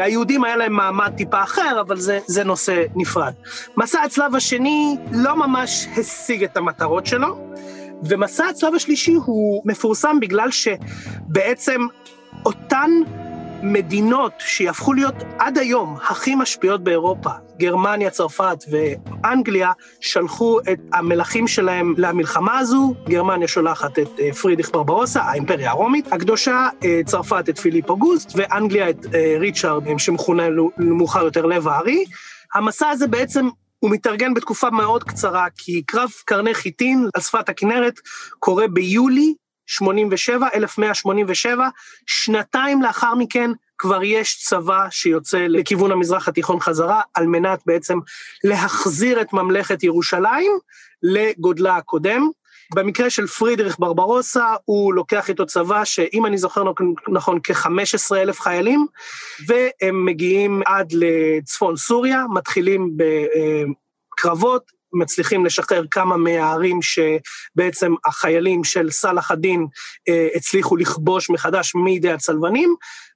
היהודים 0.03 0.45
היה 0.45 0.57
להם 0.57 0.73
מעמד 0.73 1.13
טיפה 1.17 1.43
אחר, 1.43 1.81
אבל 1.81 1.97
זה, 1.97 2.19
זה 2.27 2.45
נושא 2.45 2.85
נפרד. 2.97 3.33
מסע 3.77 4.01
הצלב 4.03 4.35
השני 4.35 4.97
לא 5.13 5.37
ממש 5.37 5.87
השיג 5.97 6.45
את 6.45 6.57
המטרות 6.57 7.07
שלו, 7.07 7.55
ומסע 8.03 8.49
הצלב 8.49 8.75
השלישי 8.75 9.15
הוא 9.15 9.63
מפורסם 9.65 10.17
בגלל 10.21 10.49
שבעצם 10.51 11.81
אותן 12.47 12.91
מדינות 13.63 14.33
שיהפכו 14.39 14.93
להיות 14.93 15.15
עד 15.39 15.59
היום 15.59 15.97
הכי 16.09 16.35
משפיעות 16.35 16.85
באירופה, 16.85 17.31
גרמניה, 17.59 18.11
צרפת 18.11 18.65
ואנגליה, 18.71 19.73
שלחו 20.01 20.61
את 20.61 20.81
המלכים 20.93 21.49
שלהם 21.49 21.95
למלחמה 21.99 22.59
הזו. 22.59 22.95
גרמניה 23.09 23.49
שולחת 23.49 23.99
את 23.99 24.09
אה, 24.21 24.33
פרידריך 24.33 24.71
ברברוסה, 24.73 25.23
האימפריה 25.23 25.71
הרומית 25.71 26.13
הקדושה, 26.13 26.69
אה, 26.85 27.01
צרפת 27.07 27.45
את 27.49 27.59
פיליפ 27.59 27.91
אוגוסט, 27.91 28.33
ואנגליה 28.37 28.91
את 28.91 29.07
אה, 29.15 29.37
ריצ'רד, 29.39 29.83
שמכונה 29.99 30.43
מאוחר 30.79 31.25
יותר 31.25 31.47
לב 31.47 31.69
הארי. 31.69 32.05
המסע 32.55 32.89
הזה 32.89 33.07
בעצם 33.07 33.49
הוא 33.79 33.91
מתארגן 33.91 34.35
בתקופה 34.35 34.71
מאוד 34.71 35.05
קצרה, 35.05 35.47
כי 35.57 35.83
קרב 35.83 36.11
קרני 36.25 36.55
חיטין 36.55 37.09
על 37.15 37.23
שפת 37.23 37.49
הכנרת 37.49 37.95
קורה 38.39 38.69
ביולי 38.69 39.35
87, 39.71 40.49
1187, 40.55 41.69
שנתיים 42.07 42.83
לאחר 42.83 43.15
מכן 43.15 43.51
כבר 43.79 44.03
יש 44.03 44.45
צבא 44.45 44.87
שיוצא 44.91 45.39
לכיוון 45.39 45.93
המזרח 45.93 46.29
התיכון 46.29 46.61
חזרה, 46.61 47.01
על 47.15 47.27
מנת 47.27 47.61
בעצם 47.67 47.99
להחזיר 48.45 49.21
את 49.21 49.33
ממלכת 49.33 49.83
ירושלים 49.83 50.53
לגודלה 51.03 51.77
הקודם. 51.77 52.31
במקרה 52.75 53.11
של 53.11 53.27
פרידריך 53.27 53.77
ברברוסה, 53.79 54.47
הוא 54.65 54.95
לוקח 54.95 55.29
איתו 55.29 55.47
צבא 55.47 55.85
שאם 55.85 56.27
אני 56.27 56.39
זוכר 56.39 56.65
נכון, 57.09 57.39
כ-15 57.43 58.17
אלף 58.17 58.41
חיילים, 58.41 58.87
והם 59.47 60.05
מגיעים 60.05 60.63
עד 60.67 60.93
לצפון 60.93 61.77
סוריה, 61.77 62.25
מתחילים 62.35 62.91
בקרבות, 64.17 64.80
מצליחים 64.93 65.45
לשחרר 65.45 65.83
כמה 65.91 66.17
מהערים 66.17 66.79
שבעצם 66.83 67.95
החיילים 68.05 68.65
של 68.65 68.91
סלאח 68.91 69.31
א-דין 69.31 69.67
אה, 70.09 70.29
הצליחו 70.35 70.77
לכבוש 70.77 71.31
מחדש 71.31 71.75
מידי 71.75 72.13
הצלבנים, 72.13 72.75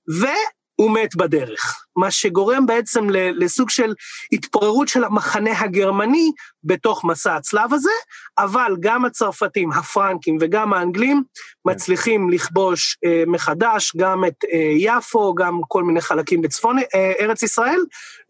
והוא 0.09 0.91
מת 0.91 1.17
בדרך, 1.17 1.87
מה 1.97 2.11
שגורם 2.11 2.67
בעצם 2.67 3.07
לסוג 3.11 3.71
של 3.71 3.95
התפוררות 4.33 4.89
של 4.89 5.05
המחנה 5.05 5.61
הגרמני 5.61 6.33
בתוך 6.65 7.05
מסע 7.05 7.37
הצלב 7.37 7.75
הזה, 7.75 7.91
אבל 8.39 8.77
גם 8.81 9.05
הצרפתים, 9.05 9.73
הפרנקים 9.73 10.39
וגם 10.41 10.73
האנגלים 10.73 11.23
מצליחים 11.65 12.31
לכבוש 12.31 12.97
אה, 13.05 13.25
מחדש 13.27 13.93
גם 13.97 14.25
את 14.25 14.45
אה, 14.53 14.73
יפו, 14.77 15.35
גם 15.35 15.61
כל 15.69 15.83
מיני 15.83 16.01
חלקים 16.01 16.43
בצפון 16.43 16.77
ארץ 17.21 17.43
ישראל, 17.43 17.81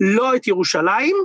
לא 0.00 0.36
את 0.36 0.46
ירושלים, 0.46 1.16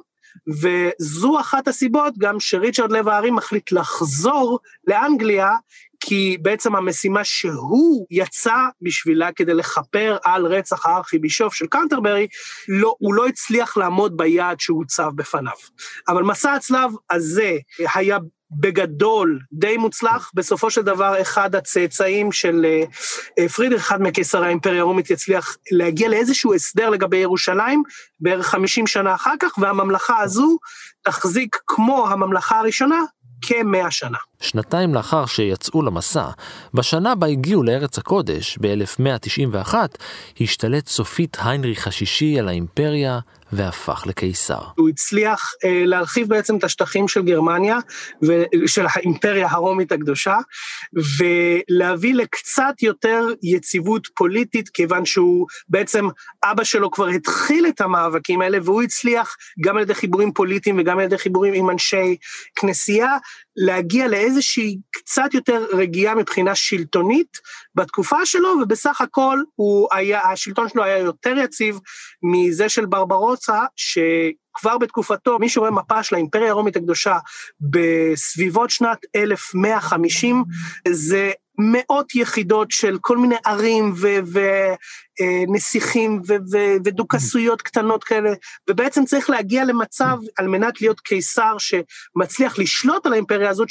וזו 0.48 1.40
אחת 1.40 1.68
הסיבות 1.68 2.18
גם 2.18 2.40
שריצ'רד 2.40 2.92
לב 2.92 3.08
הארי 3.08 3.32
מחליט 3.32 3.72
לחזור 3.72 4.60
לאנגליה, 4.88 5.52
כי 6.00 6.38
בעצם 6.42 6.76
המשימה 6.76 7.24
שהוא 7.24 8.08
יצא 8.12 8.56
בשבילה 8.82 9.32
כדי 9.32 9.54
לכפר 9.54 10.18
על 10.24 10.46
רצח 10.46 10.86
הארכיבישוף 10.86 11.54
של 11.54 11.66
קאנטרברי, 11.68 12.28
לא, 12.68 12.96
הוא 13.00 13.14
לא 13.14 13.28
הצליח 13.28 13.78
לעמוד 13.78 14.18
ביעד 14.18 14.60
שהוצב 14.60 15.10
בפניו. 15.16 15.54
אבל 16.08 16.24
מסע 16.24 16.54
הצלב 16.54 16.92
הזה 17.10 17.58
היה 17.96 18.18
בגדול 18.52 19.40
די 19.52 19.78
מוצלח, 19.78 20.32
בסופו 20.34 20.72
של 20.72 20.82
דבר 20.82 21.22
אחד 21.22 21.56
הצאצאים 21.56 22.32
של 22.32 22.66
אה, 22.66 22.84
אה, 23.40 23.50
פרידריך, 23.50 23.82
אחד 23.82 24.02
מקיסרי 24.02 24.46
האימפריה 24.46 24.82
הרומית, 24.82 25.10
יצליח 25.10 25.58
להגיע 25.72 26.10
לאיזשהו 26.10 26.54
הסדר 26.54 26.90
לגבי 26.90 27.18
ירושלים, 27.18 27.84
בערך 28.20 28.46
50 28.48 28.88
שנה 28.88 29.16
אחר 29.16 29.34
כך, 29.40 29.58
והממלכה 29.58 30.20
הזו 30.20 30.58
תחזיק 31.02 31.58
כמו 31.68 32.08
הממלכה 32.10 32.60
הראשונה 32.60 33.04
כמאה 33.42 33.92
שנה. 33.92 34.18
שנתיים 34.42 34.96
לאחר 34.96 35.26
שיצאו 35.26 35.82
למסע, 35.82 36.30
בשנה 36.74 37.16
בה 37.16 37.28
הגיעו 37.28 37.64
לארץ 37.64 37.98
הקודש, 37.98 38.58
ב-1191, 38.62 39.74
השתלט 40.42 40.88
סופית 40.88 41.38
היינריך 41.44 41.88
השישי 41.88 42.40
על 42.40 42.48
האימפריה 42.48 43.20
והפך 43.52 44.04
לקיסר. 44.08 44.62
הוא 44.78 44.90
הצליח 44.90 45.54
אה, 45.66 45.84
להרחיב 45.86 46.30
בעצם 46.30 46.58
את 46.58 46.64
השטחים 46.64 47.08
של 47.08 47.22
גרמניה, 47.22 47.78
של 48.66 48.86
האימפריה 48.90 49.48
הרומית 49.52 49.92
הקדושה, 49.92 50.38
ולהביא 51.20 52.16
לקצת 52.16 52.74
יותר 52.82 53.28
יציבות 53.44 54.08
פוליטית, 54.16 54.70
כיוון 54.70 55.06
שהוא 55.06 55.48
בעצם, 55.70 56.08
אבא 56.44 56.64
שלו 56.64 56.92
כבר 56.92 57.08
התחיל 57.08 57.68
את 57.68 57.82
המאבקים 57.82 58.42
האלה, 58.42 58.58
והוא 58.64 58.82
הצליח 58.82 59.36
גם 59.64 59.78
על 59.78 59.84
ידי 59.84 59.94
חיבורים 59.94 60.32
פוליטיים 60.34 60.80
וגם 60.80 61.00
על 61.00 61.06
ידי 61.06 61.18
חיבורים 61.18 61.54
עם 61.54 61.70
אנשי 61.70 62.16
כנסייה, 62.56 63.18
להגיע 63.66 64.08
לאיזושהי 64.08 64.78
קצת 64.92 65.34
יותר 65.34 65.66
רגיעה 65.74 66.16
מבחינה 66.16 66.56
שלטונית 66.56 67.38
בתקופה 67.76 68.26
שלו, 68.26 68.50
ובסך 68.62 69.02
הכל 69.02 69.40
הוא 69.56 69.88
היה, 69.92 70.22
השלטון 70.22 70.70
שלו 70.70 70.84
היה 70.84 70.98
יותר 70.98 71.38
יציב 71.38 71.80
מזה 72.24 72.70
של 72.70 72.86
ברברוסה, 72.86 73.60
שכבר 73.76 74.78
בתקופתו, 74.78 75.40
מי 75.40 75.50
שרואה 75.50 75.72
מפה 75.72 76.04
של 76.04 76.16
האימפריה 76.16 76.50
הרומית 76.50 76.76
הקדושה 76.76 77.18
בסביבות 77.62 78.70
שנת 78.70 78.98
1150, 79.16 80.44
זה 80.88 81.32
מאות 81.60 82.16
יחידות 82.16 82.72
של 82.72 82.98
כל 83.02 83.18
מיני 83.18 83.36
ערים 83.46 83.94
ונסיכים 85.48 86.22
ודוכסויות 86.86 87.62
קטנות 87.62 88.04
כאלה, 88.04 88.30
ובעצם 88.70 89.06
צריך 89.06 89.30
להגיע 89.30 89.66
למצב 89.66 90.18
על 90.38 90.48
מנת 90.48 90.82
להיות 90.82 91.00
קיסר 91.00 91.56
שמצליח 91.58 92.60
לשלוט 92.60 93.06
על 93.06 93.14
האימפריה 93.14 93.50
הזאת, 93.50 93.70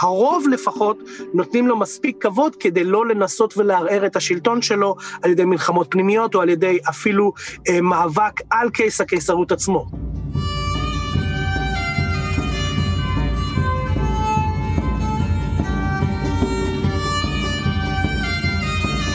הרוב 0.00 0.48
לפחות 0.48 0.98
נותנים 1.34 1.68
לו 1.68 1.76
מספיק 1.76 2.16
כבוד 2.22 2.56
כדי 2.56 2.84
לא 2.84 3.06
לנסות 3.06 3.56
ולערער 3.56 4.06
את 4.06 4.16
השלטון 4.16 4.62
שלו 4.62 4.96
על 5.22 5.30
ידי 5.30 5.44
מלחמות 5.44 5.86
פנימיות 5.90 6.34
או 6.34 6.40
על 6.40 6.48
ידי 6.48 6.78
אפילו 6.88 7.32
אה, 7.68 7.80
מאבק 7.80 8.40
על 8.50 8.70
קייס 8.70 9.00
הקיסרות 9.00 9.52
עצמו. 9.52 9.86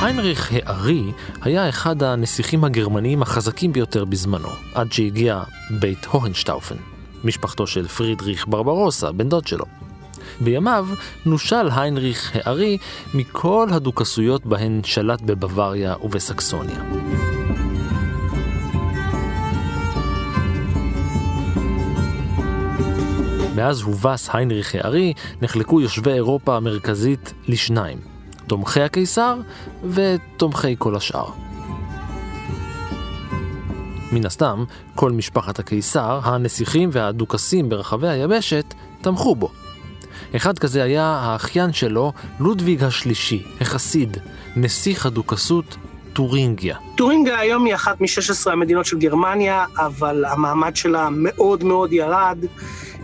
היינריך 0.02 0.52
הארי 0.52 1.12
היה 1.42 1.70
אחד 1.70 2.04
הנסיכים 2.04 2.64
הגרמניים 2.64 3.22
החזקים 3.22 3.74
ביותר 3.74 4.06
בזמנו, 4.06 4.50
עד 4.74 4.92
שהגיע 4.92 5.44
בית 5.80 6.06
הוהנשטאופן, 6.06 6.76
משפחתו 7.24 7.68
של 7.68 7.88
פרידריך 7.88 8.48
ברברוסה, 8.48 9.12
בן 9.12 9.30
דוד 9.30 9.48
שלו. 9.48 9.66
בימיו 10.42 10.88
נושל 11.26 11.70
היינריך 11.76 12.32
הארי 12.36 12.78
מכל 13.14 13.68
הדוכסויות 13.72 14.46
בהן 14.46 14.82
שלט 14.84 15.22
בבוואריה 15.22 15.96
ובסקסוניה. 16.04 16.82
מאז 23.56 23.82
הובס 23.82 24.30
היינריך 24.34 24.76
הארי, 24.76 25.14
נחלקו 25.42 25.82
יושבי 25.82 26.12
אירופה 26.12 26.58
המרכזית 26.58 27.34
לשניים, 27.48 28.17
תומכי 28.48 28.82
הקיסר 28.82 29.40
ותומכי 29.84 30.76
כל 30.78 30.96
השאר. 30.96 31.30
מן 34.12 34.26
הסתם, 34.26 34.64
כל 34.96 35.12
משפחת 35.12 35.60
הקיסר, 35.60 36.20
הנסיכים 36.24 36.90
והדוכסים 36.92 37.70
ברחבי 37.70 38.08
היבשת, 38.08 38.74
תמכו 39.02 39.36
בו. 39.36 39.50
אחד 40.36 40.60
כזה 40.60 40.84
היה 40.84 41.06
האחיין 41.06 41.74
שלו, 41.74 42.14
לודוויג 42.40 42.84
השלישי, 42.84 43.44
החסיד, 43.62 44.18
נסיך 44.56 45.06
הדוכסות 45.06 45.78
טורינגיה. 46.14 46.78
טורינגיה 46.96 47.40
היום 47.40 47.66
היא 47.66 47.76
אחת 47.76 48.02
מ-16 48.02 48.52
המדינות 48.52 48.86
של 48.86 48.98
גרמניה, 48.98 49.66
אבל 49.78 50.26
המעמד 50.26 50.76
שלה 50.76 51.10
מאוד 51.12 51.64
מאוד 51.64 51.94
ירד. 51.94 52.38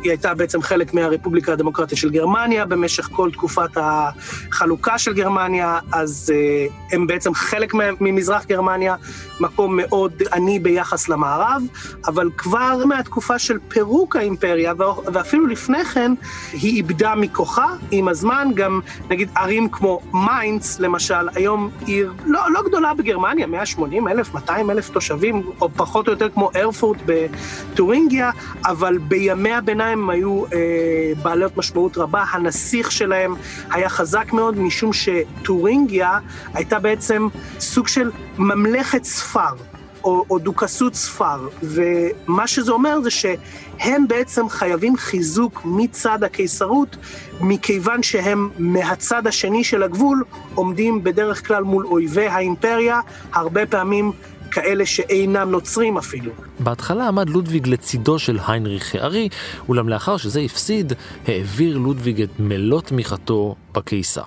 היא 0.04 0.12
הייתה 0.12 0.34
בעצם 0.34 0.62
חלק 0.62 0.94
מהרפובליקה 0.94 1.54
הדמוקרטית 1.54 1.98
של 1.98 2.10
גרמניה. 2.10 2.66
במשך 2.66 3.10
כל 3.12 3.32
תקופת 3.32 3.70
החלוקה 3.76 4.98
של 4.98 5.14
גרמניה, 5.14 5.80
אז 5.92 6.34
uh, 6.34 6.94
הם 6.96 7.08
בעצם 7.08 7.34
חלק 7.34 7.74
ממזרח 7.74 8.46
גרמניה, 8.46 8.96
מקום 9.40 9.78
מאוד 9.78 10.14
עני 10.34 10.60
ביחס 10.60 11.10
למערב, 11.10 11.64
אבל 12.08 12.30
כבר 12.38 12.86
מהתקופה 12.86 13.40
של 13.40 13.58
פירוק 13.68 14.16
האימפריה, 14.16 14.74
ואפילו 15.14 15.48
לפני 15.48 15.86
כן, 15.86 16.12
היא 16.52 16.76
איבדה 16.76 17.16
מכוחה 17.16 17.68
עם 17.92 18.08
הזמן, 18.08 18.48
גם 18.56 18.80
נגיד 19.10 19.30
ערים 19.36 19.70
כמו 19.70 20.00
מיינץ, 20.14 20.80
למשל, 20.80 21.30
היום 21.36 21.70
עיר 21.86 22.14
לא, 22.26 22.40
לא 22.52 22.62
גדולה 22.64 22.94
בגרמניה, 22.94 23.48
180 23.48 24.08
אלף, 24.08 24.34
200 24.34 24.70
אלף 24.70 24.90
תושבים, 24.90 25.44
או 25.62 25.70
פחות 25.70 26.08
או 26.08 26.14
יותר 26.14 26.30
כמו 26.30 26.50
ארפורט 26.56 26.98
בטורינגיה, 27.06 28.32
אבל 28.66 28.98
בימי 28.98 29.54
הביניים 29.54 29.93
הם 29.94 30.10
היו 30.10 30.46
אה, 30.46 31.14
בעלות 31.24 31.58
משמעות 31.58 31.98
רבה, 31.98 32.24
הנסיך 32.32 32.92
שלהם 32.92 33.36
היה 33.72 33.90
חזק 33.90 34.34
מאוד, 34.34 34.60
משום 34.60 34.92
שטורינגיה 34.94 36.20
הייתה 36.54 36.80
בעצם 36.80 37.28
סוג 37.60 37.88
של 37.88 38.12
ממלכת 38.38 39.04
ספר. 39.04 39.56
או, 40.04 40.26
או 40.30 40.40
דוכסות 40.40 40.96
ספר, 40.96 41.48
ומה 41.64 42.48
שזה 42.48 42.72
אומר 42.72 43.02
זה 43.02 43.10
שהם 43.10 44.08
בעצם 44.08 44.50
חייבים 44.50 44.98
חיזוק 44.98 45.62
מצד 45.66 46.24
הקיסרות, 46.24 46.98
מכיוון 47.42 48.04
שהם 48.04 48.50
מהצד 48.58 49.28
השני 49.28 49.64
של 49.64 49.84
הגבול 49.84 50.24
עומדים 50.56 51.04
בדרך 51.04 51.48
כלל 51.48 51.64
מול 51.64 51.86
אויבי 51.86 52.28
האימפריה, 52.28 53.00
הרבה 53.34 53.66
פעמים 53.66 54.12
כאלה 54.54 54.86
שאינם 54.86 55.50
נוצרים 55.50 55.98
אפילו. 55.98 56.32
בהתחלה 56.60 57.08
עמד 57.08 57.30
לודוויג 57.30 57.68
לצידו 57.68 58.20
של 58.20 58.40
היינריך 58.48 58.96
הארי, 58.96 59.30
אולם 59.70 59.90
לאחר 59.90 60.18
שזה 60.18 60.40
הפסיד, 60.40 60.94
העביר 61.28 61.78
לודוויג 61.78 62.22
את 62.22 62.30
מלוא 62.40 62.82
תמיכתו 62.82 63.56
בקיסר. 63.74 64.24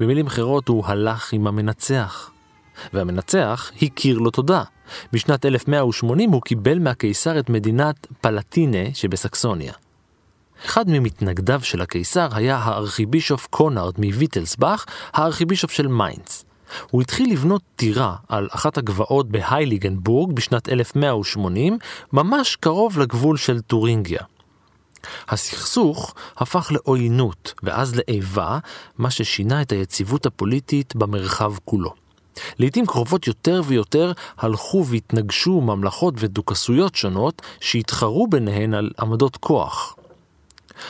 במילים 0.00 0.26
אחרות 0.26 0.68
הוא 0.68 0.86
הלך 0.86 1.32
עם 1.32 1.46
המנצח. 1.46 2.30
והמנצח 2.92 3.70
הכיר 3.82 4.18
לו 4.18 4.30
תודה. 4.30 4.62
בשנת 5.12 5.46
1180 5.46 6.30
הוא 6.30 6.42
קיבל 6.42 6.78
מהקיסר 6.78 7.38
את 7.38 7.50
מדינת 7.50 8.06
פלטינה 8.20 8.94
שבסקסוניה. 8.94 9.72
אחד 10.64 10.84
ממתנגדיו 10.88 11.60
של 11.62 11.80
הקיסר 11.80 12.28
היה 12.32 12.56
הארכיבישוף 12.56 13.46
קונרד 13.50 13.94
מוויטלסבך, 13.98 14.84
הארכיבישוף 15.12 15.70
של 15.70 15.86
מיינץ. 15.86 16.44
הוא 16.90 17.02
התחיל 17.02 17.32
לבנות 17.32 17.62
טירה 17.76 18.16
על 18.28 18.48
אחת 18.50 18.78
הגבעות 18.78 19.28
בהייליגנבורג 19.28 20.32
בשנת 20.32 20.68
1180, 20.68 21.78
ממש 22.12 22.56
קרוב 22.56 22.98
לגבול 22.98 23.36
של 23.36 23.60
טורינגיה. 23.60 24.22
הסכסוך 25.28 26.14
הפך 26.36 26.72
לעוינות 26.72 27.54
ואז 27.62 27.94
לאיבה, 27.96 28.58
מה 28.98 29.10
ששינה 29.10 29.62
את 29.62 29.72
היציבות 29.72 30.26
הפוליטית 30.26 30.96
במרחב 30.96 31.54
כולו. 31.64 31.94
לעתים 32.58 32.86
קרובות 32.86 33.26
יותר 33.26 33.62
ויותר 33.66 34.12
הלכו 34.38 34.86
והתנגשו 34.86 35.60
ממלכות 35.60 36.14
ודוכסויות 36.18 36.94
שונות 36.94 37.42
שהתחרו 37.60 38.26
ביניהן 38.26 38.74
על 38.74 38.90
עמדות 39.00 39.36
כוח. 39.36 39.96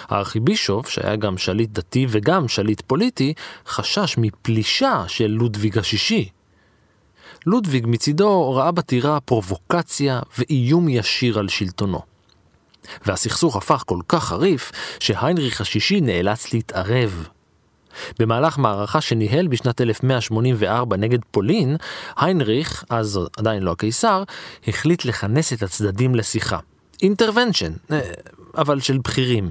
הארכיבישוף, 0.08 0.88
שהיה 0.88 1.16
גם 1.16 1.38
שליט 1.38 1.70
דתי 1.72 2.06
וגם 2.08 2.48
שליט 2.48 2.80
פוליטי, 2.80 3.34
חשש 3.66 4.14
מפלישה 4.18 5.04
של 5.08 5.26
לודוויג 5.26 5.78
השישי. 5.78 6.28
לודוויג 7.46 7.84
מצידו 7.88 8.52
ראה 8.54 8.70
בטירה 8.70 9.20
פרובוקציה 9.20 10.20
ואיום 10.38 10.88
ישיר 10.88 11.38
על 11.38 11.48
שלטונו. 11.48 12.00
והסכסוך 13.06 13.56
הפך 13.56 13.82
כל 13.86 13.98
כך 14.08 14.24
חריף, 14.24 14.72
שהיינריך 15.00 15.60
השישי 15.60 16.00
נאלץ 16.00 16.52
להתערב. 16.52 17.28
במהלך 18.18 18.58
מערכה 18.58 19.00
שניהל 19.00 19.48
בשנת 19.48 19.80
1184 19.80 20.96
נגד 20.96 21.18
פולין, 21.30 21.76
היינריך, 22.16 22.84
אז 22.90 23.20
עדיין 23.36 23.62
לא 23.62 23.70
הקיסר, 23.70 24.22
החליט 24.68 25.04
לכנס 25.04 25.52
את 25.52 25.62
הצדדים 25.62 26.14
לשיחה. 26.14 26.58
אינטרוונשן, 27.02 27.72
אה, 27.92 28.00
אבל 28.58 28.80
של 28.80 28.98
בכירים. 28.98 29.50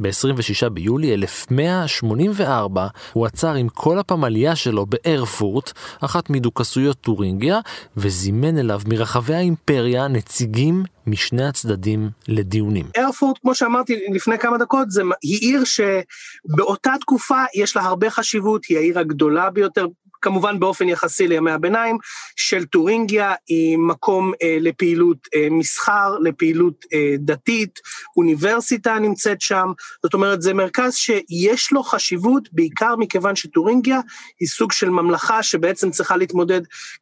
ב-26 0.00 0.68
ביולי 0.68 1.14
1184 1.14 2.86
הוא 3.12 3.26
עצר 3.26 3.54
עם 3.54 3.68
כל 3.68 3.98
הפמליה 3.98 4.56
שלו 4.56 4.86
בארפורט, 4.86 5.72
אחת 6.00 6.30
מדוכסויות 6.30 6.96
טורינגיה, 7.00 7.60
וזימן 7.96 8.58
אליו 8.58 8.80
מרחבי 8.88 9.34
האימפריה 9.34 10.08
נציגים 10.08 10.82
משני 11.06 11.44
הצדדים 11.44 12.10
לדיונים. 12.28 12.86
ארפורט, 12.98 13.38
כמו 13.42 13.54
שאמרתי 13.54 14.00
לפני 14.14 14.38
כמה 14.38 14.58
דקות, 14.58 14.90
זה, 14.90 15.02
היא 15.22 15.38
עיר 15.40 15.62
שבאותה 15.64 16.92
תקופה 17.00 17.42
יש 17.54 17.76
לה 17.76 17.82
הרבה 17.82 18.10
חשיבות, 18.10 18.64
היא 18.64 18.78
העיר 18.78 18.98
הגדולה 18.98 19.50
ביותר 19.50 19.86
כמובן 20.24 20.60
באופן 20.60 20.88
יחסי 20.88 21.28
לימי 21.28 21.50
הביניים, 21.50 21.98
של 22.36 22.64
טורינגיה 22.64 23.34
היא 23.48 23.78
מקום 23.78 24.32
אה, 24.42 24.56
לפעילות 24.60 25.18
אה, 25.34 25.48
מסחר, 25.50 26.18
לפעילות 26.18 26.84
אה, 26.92 27.14
דתית, 27.18 27.80
אוניברסיטה 28.16 28.98
נמצאת 28.98 29.40
שם, 29.40 29.72
זאת 30.02 30.14
אומרת 30.14 30.42
זה 30.42 30.54
מרכז 30.54 30.94
שיש 30.94 31.72
לו 31.72 31.82
חשיבות 31.82 32.48
בעיקר 32.52 32.96
מכיוון 32.96 33.36
שטורינגיה 33.36 34.00
היא 34.40 34.48
סוג 34.48 34.72
של 34.72 34.90
ממלכה 34.90 35.42
שבעצם 35.42 35.90
צריכה 35.90 36.16
להתמודד 36.16 36.60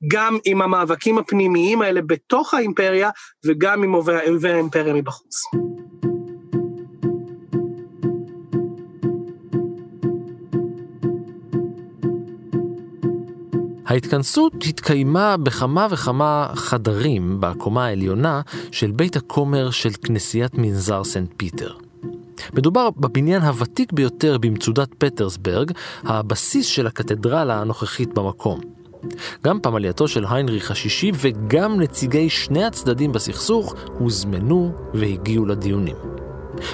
גם 0.08 0.38
עם 0.44 0.62
המאבקים 0.62 1.18
הפנימיים 1.18 1.82
האלה 1.82 2.00
בתוך 2.02 2.54
האימפריה 2.54 3.10
וגם 3.46 3.82
עם 3.82 3.94
אויבי 3.94 4.52
האימפריה 4.52 4.94
מבחוץ. 4.94 5.42
ההתכנסות 13.92 14.52
התקיימה 14.68 15.36
בכמה 15.36 15.86
וכמה 15.90 16.50
חדרים 16.54 17.36
בקומה 17.40 17.86
העליונה 17.86 18.40
של 18.70 18.90
בית 18.90 19.16
הכומר 19.16 19.70
של 19.70 19.90
כנסיית 20.02 20.54
מנזר 20.54 21.04
סנט 21.04 21.30
פיטר. 21.36 21.74
מדובר 22.54 22.90
בבניין 22.90 23.42
הוותיק 23.42 23.92
ביותר 23.92 24.38
במצודת 24.38 24.88
פטרסברג, 24.98 25.72
הבסיס 26.02 26.66
של 26.66 26.86
הקתדרלה 26.86 27.60
הנוכחית 27.60 28.14
במקום. 28.14 28.60
גם 29.44 29.60
פמלייתו 29.60 30.08
של 30.08 30.24
היינריך 30.30 30.70
השישי 30.70 31.12
וגם 31.14 31.80
נציגי 31.80 32.30
שני 32.30 32.64
הצדדים 32.64 33.12
בסכסוך 33.12 33.74
הוזמנו 33.98 34.72
והגיעו 34.94 35.46
לדיונים. 35.46 36.11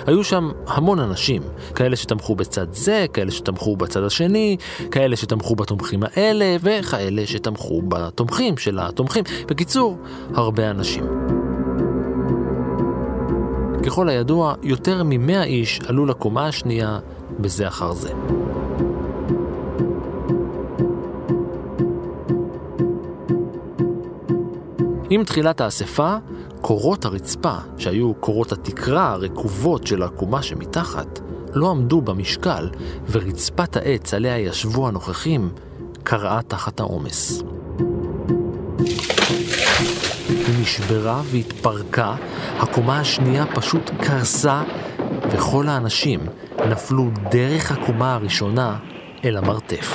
היו 0.07 0.25
שם 0.25 0.51
המון 0.67 0.99
אנשים, 0.99 1.43
כאלה 1.75 1.97
שתמכו 1.97 2.35
בצד 2.37 2.67
זה, 2.73 3.07
כאלה 3.13 3.31
שתמכו 3.31 3.77
בצד 3.77 4.03
השני, 4.03 4.57
כאלה 4.91 5.17
שתמכו 5.17 5.57
בתומכים 5.57 6.03
האלה, 6.03 6.57
וכאלה 6.61 7.27
שתמכו 7.27 7.83
בתומכים 7.83 8.57
של 8.57 8.79
התומכים. 8.79 9.25
בקיצור, 9.49 9.99
הרבה 10.35 10.71
אנשים. 10.71 11.05
ככל 13.87 14.09
הידוע, 14.09 14.55
יותר 14.63 15.03
ממאה 15.05 15.45
איש 15.45 15.81
עלו 15.87 16.07
לקומה 16.07 16.47
השנייה 16.47 16.99
בזה 17.41 17.69
אחר 17.69 17.93
זה. 17.93 18.13
עם 25.11 25.25
תחילת 25.25 25.61
האספה, 25.61 26.17
קורות 26.61 27.05
הרצפה, 27.05 27.55
שהיו 27.79 28.15
קורות 28.15 28.53
התקרה 28.53 29.13
הרקובות 29.13 29.87
של 29.87 30.03
הקומה 30.03 30.43
שמתחת, 30.43 31.21
לא 31.55 31.71
עמדו 31.71 32.01
במשקל, 32.01 32.69
ורצפת 33.11 33.77
העץ 33.77 34.15
עליה 34.15 34.39
ישבו 34.39 34.89
הנוכחים 34.89 35.51
קרעה 36.03 36.43
תחת 36.43 36.81
העומס. 36.81 37.43
היא 40.29 40.61
נשברה 40.61 41.23
והתפרקה, 41.25 42.15
הקומה 42.59 43.01
השנייה 43.01 43.47
פשוט 43.55 43.91
קרסה, 44.01 44.63
וכל 45.31 45.69
האנשים 45.69 46.21
נפלו 46.71 47.11
דרך 47.31 47.73
הקומה 47.73 48.15
הראשונה 48.15 48.77
אל 49.25 49.37
המרתף. 49.37 49.95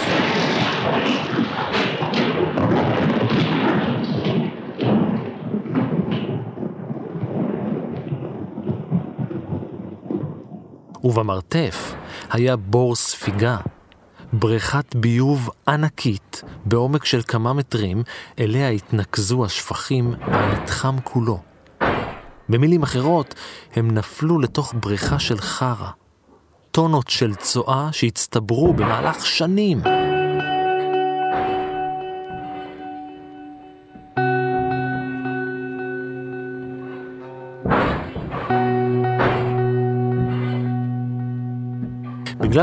ובמרתף 11.04 11.94
היה 12.30 12.56
בור 12.56 12.96
ספיגה, 12.96 13.58
בריכת 14.34 14.96
ביוב 14.96 15.50
ענקית 15.68 16.44
בעומק 16.66 17.06
של 17.06 17.22
כמה 17.28 17.54
מטרים, 17.54 18.04
אליה 18.40 18.70
התנקזו 18.70 19.46
השפכים 19.46 20.14
מהמתחם 20.28 20.96
כולו. 21.04 21.40
במילים 22.50 22.84
אחרות, 22.84 23.36
הם 23.76 23.92
נפלו 23.92 24.40
לתוך 24.40 24.74
בריכה 24.80 25.20
של 25.20 25.38
חרא, 25.38 25.90
טונות 26.72 27.08
של 27.10 27.36
צואה 27.36 27.90
שהצטברו 27.92 28.74
במהלך 28.74 29.26
שנים. 29.26 29.82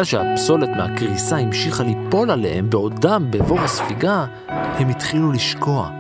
בגלל 0.01 0.05
שהפסולת 0.05 0.69
מהקריסה 0.69 1.37
המשיכה 1.37 1.83
ליפול 1.83 2.31
עליהם 2.31 2.71
בעודם 2.71 3.27
בבור 3.31 3.61
הספיגה, 3.61 4.27
הם 4.49 4.89
התחילו 4.89 5.33
לשקוע. 5.33 5.91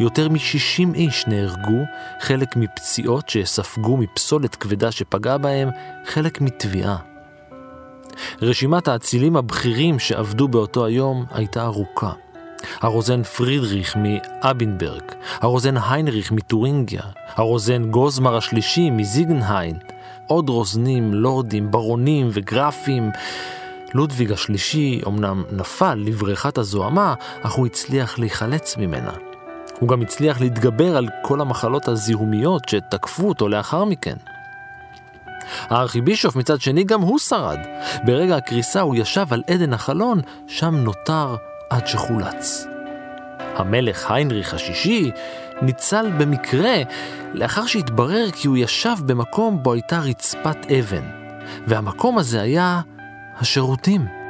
יותר 0.00 0.28
מ-60 0.28 0.94
איש 0.94 1.26
נהרגו, 1.26 1.84
חלק 2.20 2.56
מפציעות 2.56 3.28
שספגו 3.28 3.96
מפסולת 3.96 4.54
כבדה 4.54 4.92
שפגעה 4.92 5.38
בהם, 5.38 5.68
חלק 6.04 6.40
מטביעה. 6.40 6.96
רשימת 8.42 8.88
האצילים 8.88 9.36
הבכירים 9.36 9.98
שעבדו 9.98 10.48
באותו 10.48 10.84
היום 10.84 11.24
הייתה 11.30 11.64
ארוכה. 11.64 12.12
הרוזן 12.80 13.22
פרידריך 13.22 13.96
מאבינברג, 13.96 15.02
הרוזן 15.40 15.76
היינריך 15.76 16.32
מטורינגיה, 16.32 17.02
הרוזן 17.34 17.90
גוזמר 17.90 18.36
השלישי 18.36 18.90
מזיגנהיין, 18.90 19.76
עוד 20.26 20.48
רוזנים, 20.48 21.14
לורדים, 21.14 21.70
ברונים 21.70 22.28
וגרפים. 22.32 23.10
לודוויג 23.94 24.32
השלישי 24.32 25.00
אמנם 25.06 25.44
נפל 25.52 25.94
לבריכת 25.94 26.58
הזוהמה, 26.58 27.14
אך 27.42 27.52
הוא 27.52 27.66
הצליח 27.66 28.18
להיחלץ 28.18 28.76
ממנה. 28.76 29.12
הוא 29.80 29.88
גם 29.88 30.02
הצליח 30.02 30.40
להתגבר 30.40 30.96
על 30.96 31.08
כל 31.22 31.40
המחלות 31.40 31.88
הזיהומיות 31.88 32.68
שתקפו 32.68 33.28
אותו 33.28 33.48
לאחר 33.48 33.84
מכן. 33.84 34.16
הארכיבישוף 35.68 36.36
מצד 36.36 36.60
שני 36.60 36.84
גם 36.84 37.00
הוא 37.00 37.18
שרד. 37.18 37.58
ברגע 38.04 38.36
הקריסה 38.36 38.80
הוא 38.80 38.94
ישב 38.96 39.26
על 39.30 39.42
עדן 39.46 39.72
החלון, 39.72 40.20
שם 40.46 40.74
נותר 40.74 41.36
עד 41.72 41.86
שחולץ. 41.86 42.66
המלך 43.56 44.10
היינריך 44.10 44.54
השישי 44.54 45.10
ניצל 45.62 46.10
במקרה 46.18 46.76
לאחר 47.34 47.66
שהתברר 47.66 48.30
כי 48.30 48.48
הוא 48.48 48.56
ישב 48.56 48.94
במקום 49.06 49.62
בו 49.62 49.72
הייתה 49.72 49.98
רצפת 49.98 50.56
אבן, 50.78 51.04
והמקום 51.66 52.18
הזה 52.18 52.40
היה 52.40 52.80
השירותים. 53.38 54.21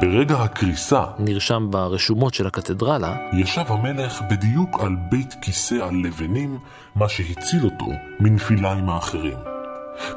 ברגע 0.00 0.34
הקריסה, 0.34 1.04
נרשם 1.18 1.66
ברשומות 1.70 2.34
של 2.34 2.46
הקתדרלה, 2.46 3.16
ישב 3.32 3.64
המלך 3.68 4.22
בדיוק 4.30 4.80
על 4.80 4.96
בית 5.10 5.34
כיסא 5.42 5.74
על 5.74 5.94
לבנים, 6.04 6.58
מה 6.94 7.08
שהציל 7.08 7.64
אותו 7.64 7.86
מנפיליים 8.20 8.88
האחרים. 8.88 9.38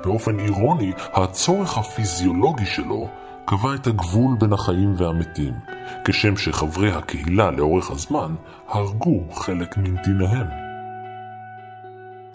באופן 0.03 0.39
אירוני, 0.39 0.91
הצורך 1.13 1.77
הפיזיולוגי 1.77 2.65
שלו 2.65 3.09
קבע 3.45 3.75
את 3.75 3.87
הגבול 3.87 4.35
בין 4.39 4.53
החיים 4.53 4.93
והמתים, 4.97 5.53
כשם 6.05 6.37
שחברי 6.37 6.91
הקהילה 6.91 7.51
לאורך 7.51 7.91
הזמן 7.91 8.35
הרגו 8.67 9.23
חלק 9.33 9.77
מנתיניהם. 9.77 10.47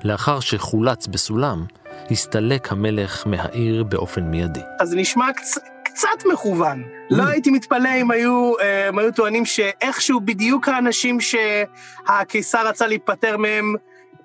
לאחר 0.04 0.40
שחולץ 0.40 1.06
בסולם, 1.06 1.64
הסתלק 2.10 2.72
המלך 2.72 3.26
מהעיר 3.26 3.84
באופן 3.84 4.22
מיידי. 4.24 4.60
אז 4.80 4.88
זה 4.88 4.96
נשמע 4.96 5.24
קצ... 5.36 5.75
קצת 5.94 6.26
מכוון. 6.32 6.82
לא 7.10 7.22
הייתי 7.22 7.50
מתפלא 7.50 7.88
אם 8.00 8.10
היו, 8.10 8.52
אה, 8.60 8.88
הם 8.88 8.98
היו 8.98 9.12
טוענים 9.12 9.44
שאיכשהו 9.44 10.20
בדיוק 10.20 10.68
האנשים 10.68 11.18
שהקיסר 11.20 12.68
רצה 12.68 12.86
להיפטר 12.86 13.36
מהם 13.36 13.74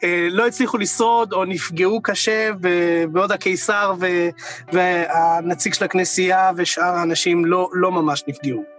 אה, 0.04 0.28
לא 0.32 0.48
הצליחו 0.48 0.78
לשרוד 0.78 1.34
או 1.34 1.46
נפגעו 1.46 2.02
קשה, 2.02 2.50
בעוד 3.12 3.32
הקיסר 3.32 3.94
והנציג 4.74 5.74
של 5.74 5.86
הכנסייה 5.86 6.52
ושאר 6.58 6.96
האנשים 6.96 7.46
לא, 7.46 7.70
לא 7.74 7.92
ממש 7.92 8.24
נפגעו. 8.28 8.71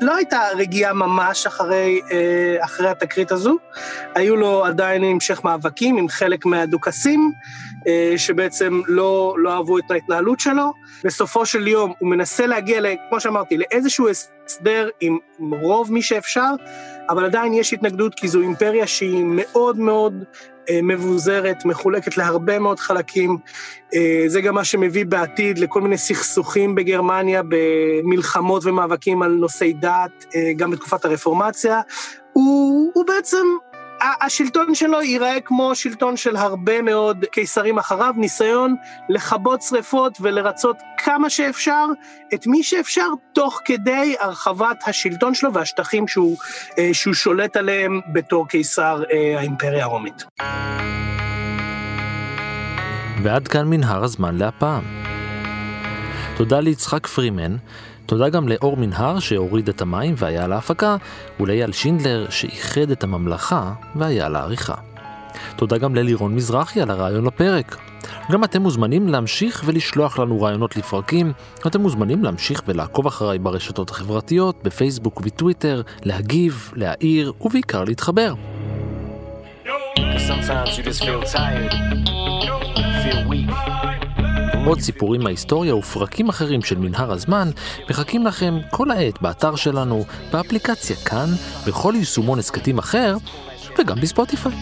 לא 0.00 0.16
הייתה 0.16 0.40
רגיעה 0.56 0.92
ממש 0.92 1.46
אחרי, 1.46 2.00
אה, 2.10 2.64
אחרי 2.64 2.88
התקרית 2.88 3.32
הזו, 3.32 3.56
היו 4.14 4.36
לו 4.36 4.64
עדיין 4.64 5.04
המשך 5.04 5.44
מאבקים 5.44 5.96
עם 5.96 6.08
חלק 6.08 6.46
מהדוכסים, 6.46 7.32
אה, 7.86 8.12
שבעצם 8.16 8.80
לא, 8.86 9.34
לא 9.38 9.52
אהבו 9.52 9.78
את 9.78 9.90
ההתנהלות 9.90 10.40
שלו. 10.40 10.72
בסופו 11.04 11.46
של 11.46 11.68
יום 11.68 11.92
הוא 11.98 12.10
מנסה 12.10 12.46
להגיע, 12.46 12.80
כמו 13.08 13.20
שאמרתי, 13.20 13.56
לאיזשהו 13.56 14.08
הסדר 14.08 14.88
עם 15.00 15.18
רוב 15.62 15.92
מי 15.92 16.02
שאפשר, 16.02 16.50
אבל 17.08 17.24
עדיין 17.24 17.54
יש 17.54 17.72
התנגדות 17.72 18.14
כי 18.14 18.28
זו 18.28 18.40
אימפריה 18.40 18.86
שהיא 18.86 19.24
מאוד 19.26 19.78
מאוד 19.78 20.24
מבוזרת, 20.82 21.64
מחולקת 21.64 22.16
להרבה 22.16 22.58
מאוד 22.58 22.80
חלקים. 22.80 23.38
אה, 23.94 24.24
זה 24.26 24.40
גם 24.40 24.54
מה 24.54 24.64
שמביא 24.64 25.06
בעתיד 25.06 25.58
לכל 25.58 25.80
מיני 25.80 25.98
סכסוכים 25.98 26.74
בגרמניה, 26.74 27.42
במלחמות 27.48 28.64
ומאבקים 28.64 29.22
על 29.22 29.30
נושאי 29.30 29.72
דת, 29.72 30.24
אה, 30.34 30.52
גם 30.56 30.70
בתקופת 30.70 31.04
הרפורמציה. 31.04 31.80
הוא, 32.32 32.90
הוא 32.94 33.04
בעצם 33.06 33.46
השלטון 34.20 34.74
שלו 34.74 35.02
ייראה 35.02 35.40
כמו 35.40 35.74
שלטון 35.74 36.16
של 36.16 36.36
הרבה 36.36 36.82
מאוד 36.82 37.24
קיסרים 37.32 37.78
אחריו, 37.78 38.14
ניסיון 38.16 38.76
לכבות 39.08 39.62
שריפות 39.62 40.18
ולרצות 40.20 40.76
כמה 41.04 41.30
שאפשר 41.30 41.86
את 42.34 42.46
מי 42.46 42.62
שאפשר, 42.62 43.08
תוך 43.32 43.60
כדי 43.64 44.16
הרחבת 44.20 44.82
השלטון 44.86 45.34
שלו 45.34 45.54
והשטחים 45.54 46.08
שהוא, 46.08 46.36
אה, 46.78 46.90
שהוא 46.92 47.14
שולט 47.14 47.56
עליהם 47.56 48.00
בתור 48.12 48.48
קיסר 48.48 49.02
אה, 49.12 49.38
האימפריה 49.38 49.84
הרומית. 49.84 50.24
ועד 53.22 53.48
כאן 53.48 53.66
מנהר 53.68 54.04
הזמן 54.04 54.36
להפעם. 54.36 54.82
תודה 56.36 56.60
ליצחק 56.60 57.06
פרימן, 57.06 57.56
תודה 58.06 58.28
גם 58.28 58.48
לאור 58.48 58.76
מנהר 58.76 59.18
שהוריד 59.18 59.68
את 59.68 59.82
המים 59.82 60.14
והיה 60.18 60.44
על 60.44 60.52
ההפקה, 60.52 60.96
ולאייל 61.40 61.72
שינדלר 61.72 62.30
שאיחד 62.30 62.90
את 62.90 63.04
הממלכה 63.04 63.72
והיה 63.96 64.26
על 64.26 64.36
העריכה. 64.36 64.74
תודה 65.56 65.78
גם 65.78 65.94
ללירון 65.94 66.34
מזרחי 66.34 66.80
על 66.80 66.90
הרעיון 66.90 67.24
לפרק. 67.24 67.76
גם 68.32 68.44
אתם 68.44 68.62
מוזמנים 68.62 69.08
להמשיך 69.08 69.62
ולשלוח 69.64 70.18
לנו 70.18 70.42
רעיונות 70.42 70.76
לפרקים, 70.76 71.32
אתם 71.66 71.80
מוזמנים 71.80 72.24
להמשיך 72.24 72.62
ולעקוב 72.66 73.06
אחריי 73.06 73.38
ברשתות 73.38 73.90
החברתיות, 73.90 74.62
בפייסבוק 74.62 75.20
ובטוויטר, 75.20 75.82
להגיב, 76.02 76.72
להעיר 76.76 77.32
ובעיקר 77.40 77.84
להתחבר. 77.84 78.34
Sometimes 80.28 80.78
you 80.78 80.82
just 80.82 81.02
feel 81.04 81.22
tired, 81.22 81.72
feel 83.02 83.20
weak. 83.28 83.83
עוד 84.66 84.80
סיפורים 84.80 85.20
מההיסטוריה 85.20 85.74
ופרקים 85.74 86.28
אחרים 86.28 86.62
של 86.62 86.78
מנהר 86.78 87.12
הזמן 87.12 87.50
מחכים 87.90 88.26
לכם 88.26 88.58
כל 88.70 88.90
העת 88.90 89.22
באתר 89.22 89.56
שלנו, 89.56 90.04
באפליקציה 90.32 90.96
כאן, 90.96 91.28
בכל 91.66 91.92
יישומון 91.96 92.38
הסכתים 92.38 92.78
אחר, 92.78 93.16
וגם 93.78 94.00
בספוטיפיי. 94.00 94.52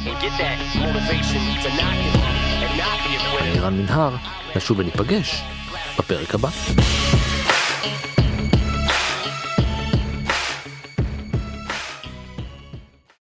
אני 3.40 3.58
רן 3.58 3.74
מנהר, 3.78 4.16
נשוב 4.56 4.78
וניפגש 4.78 5.42
בפרק 5.98 6.34
הבא. 6.34 6.48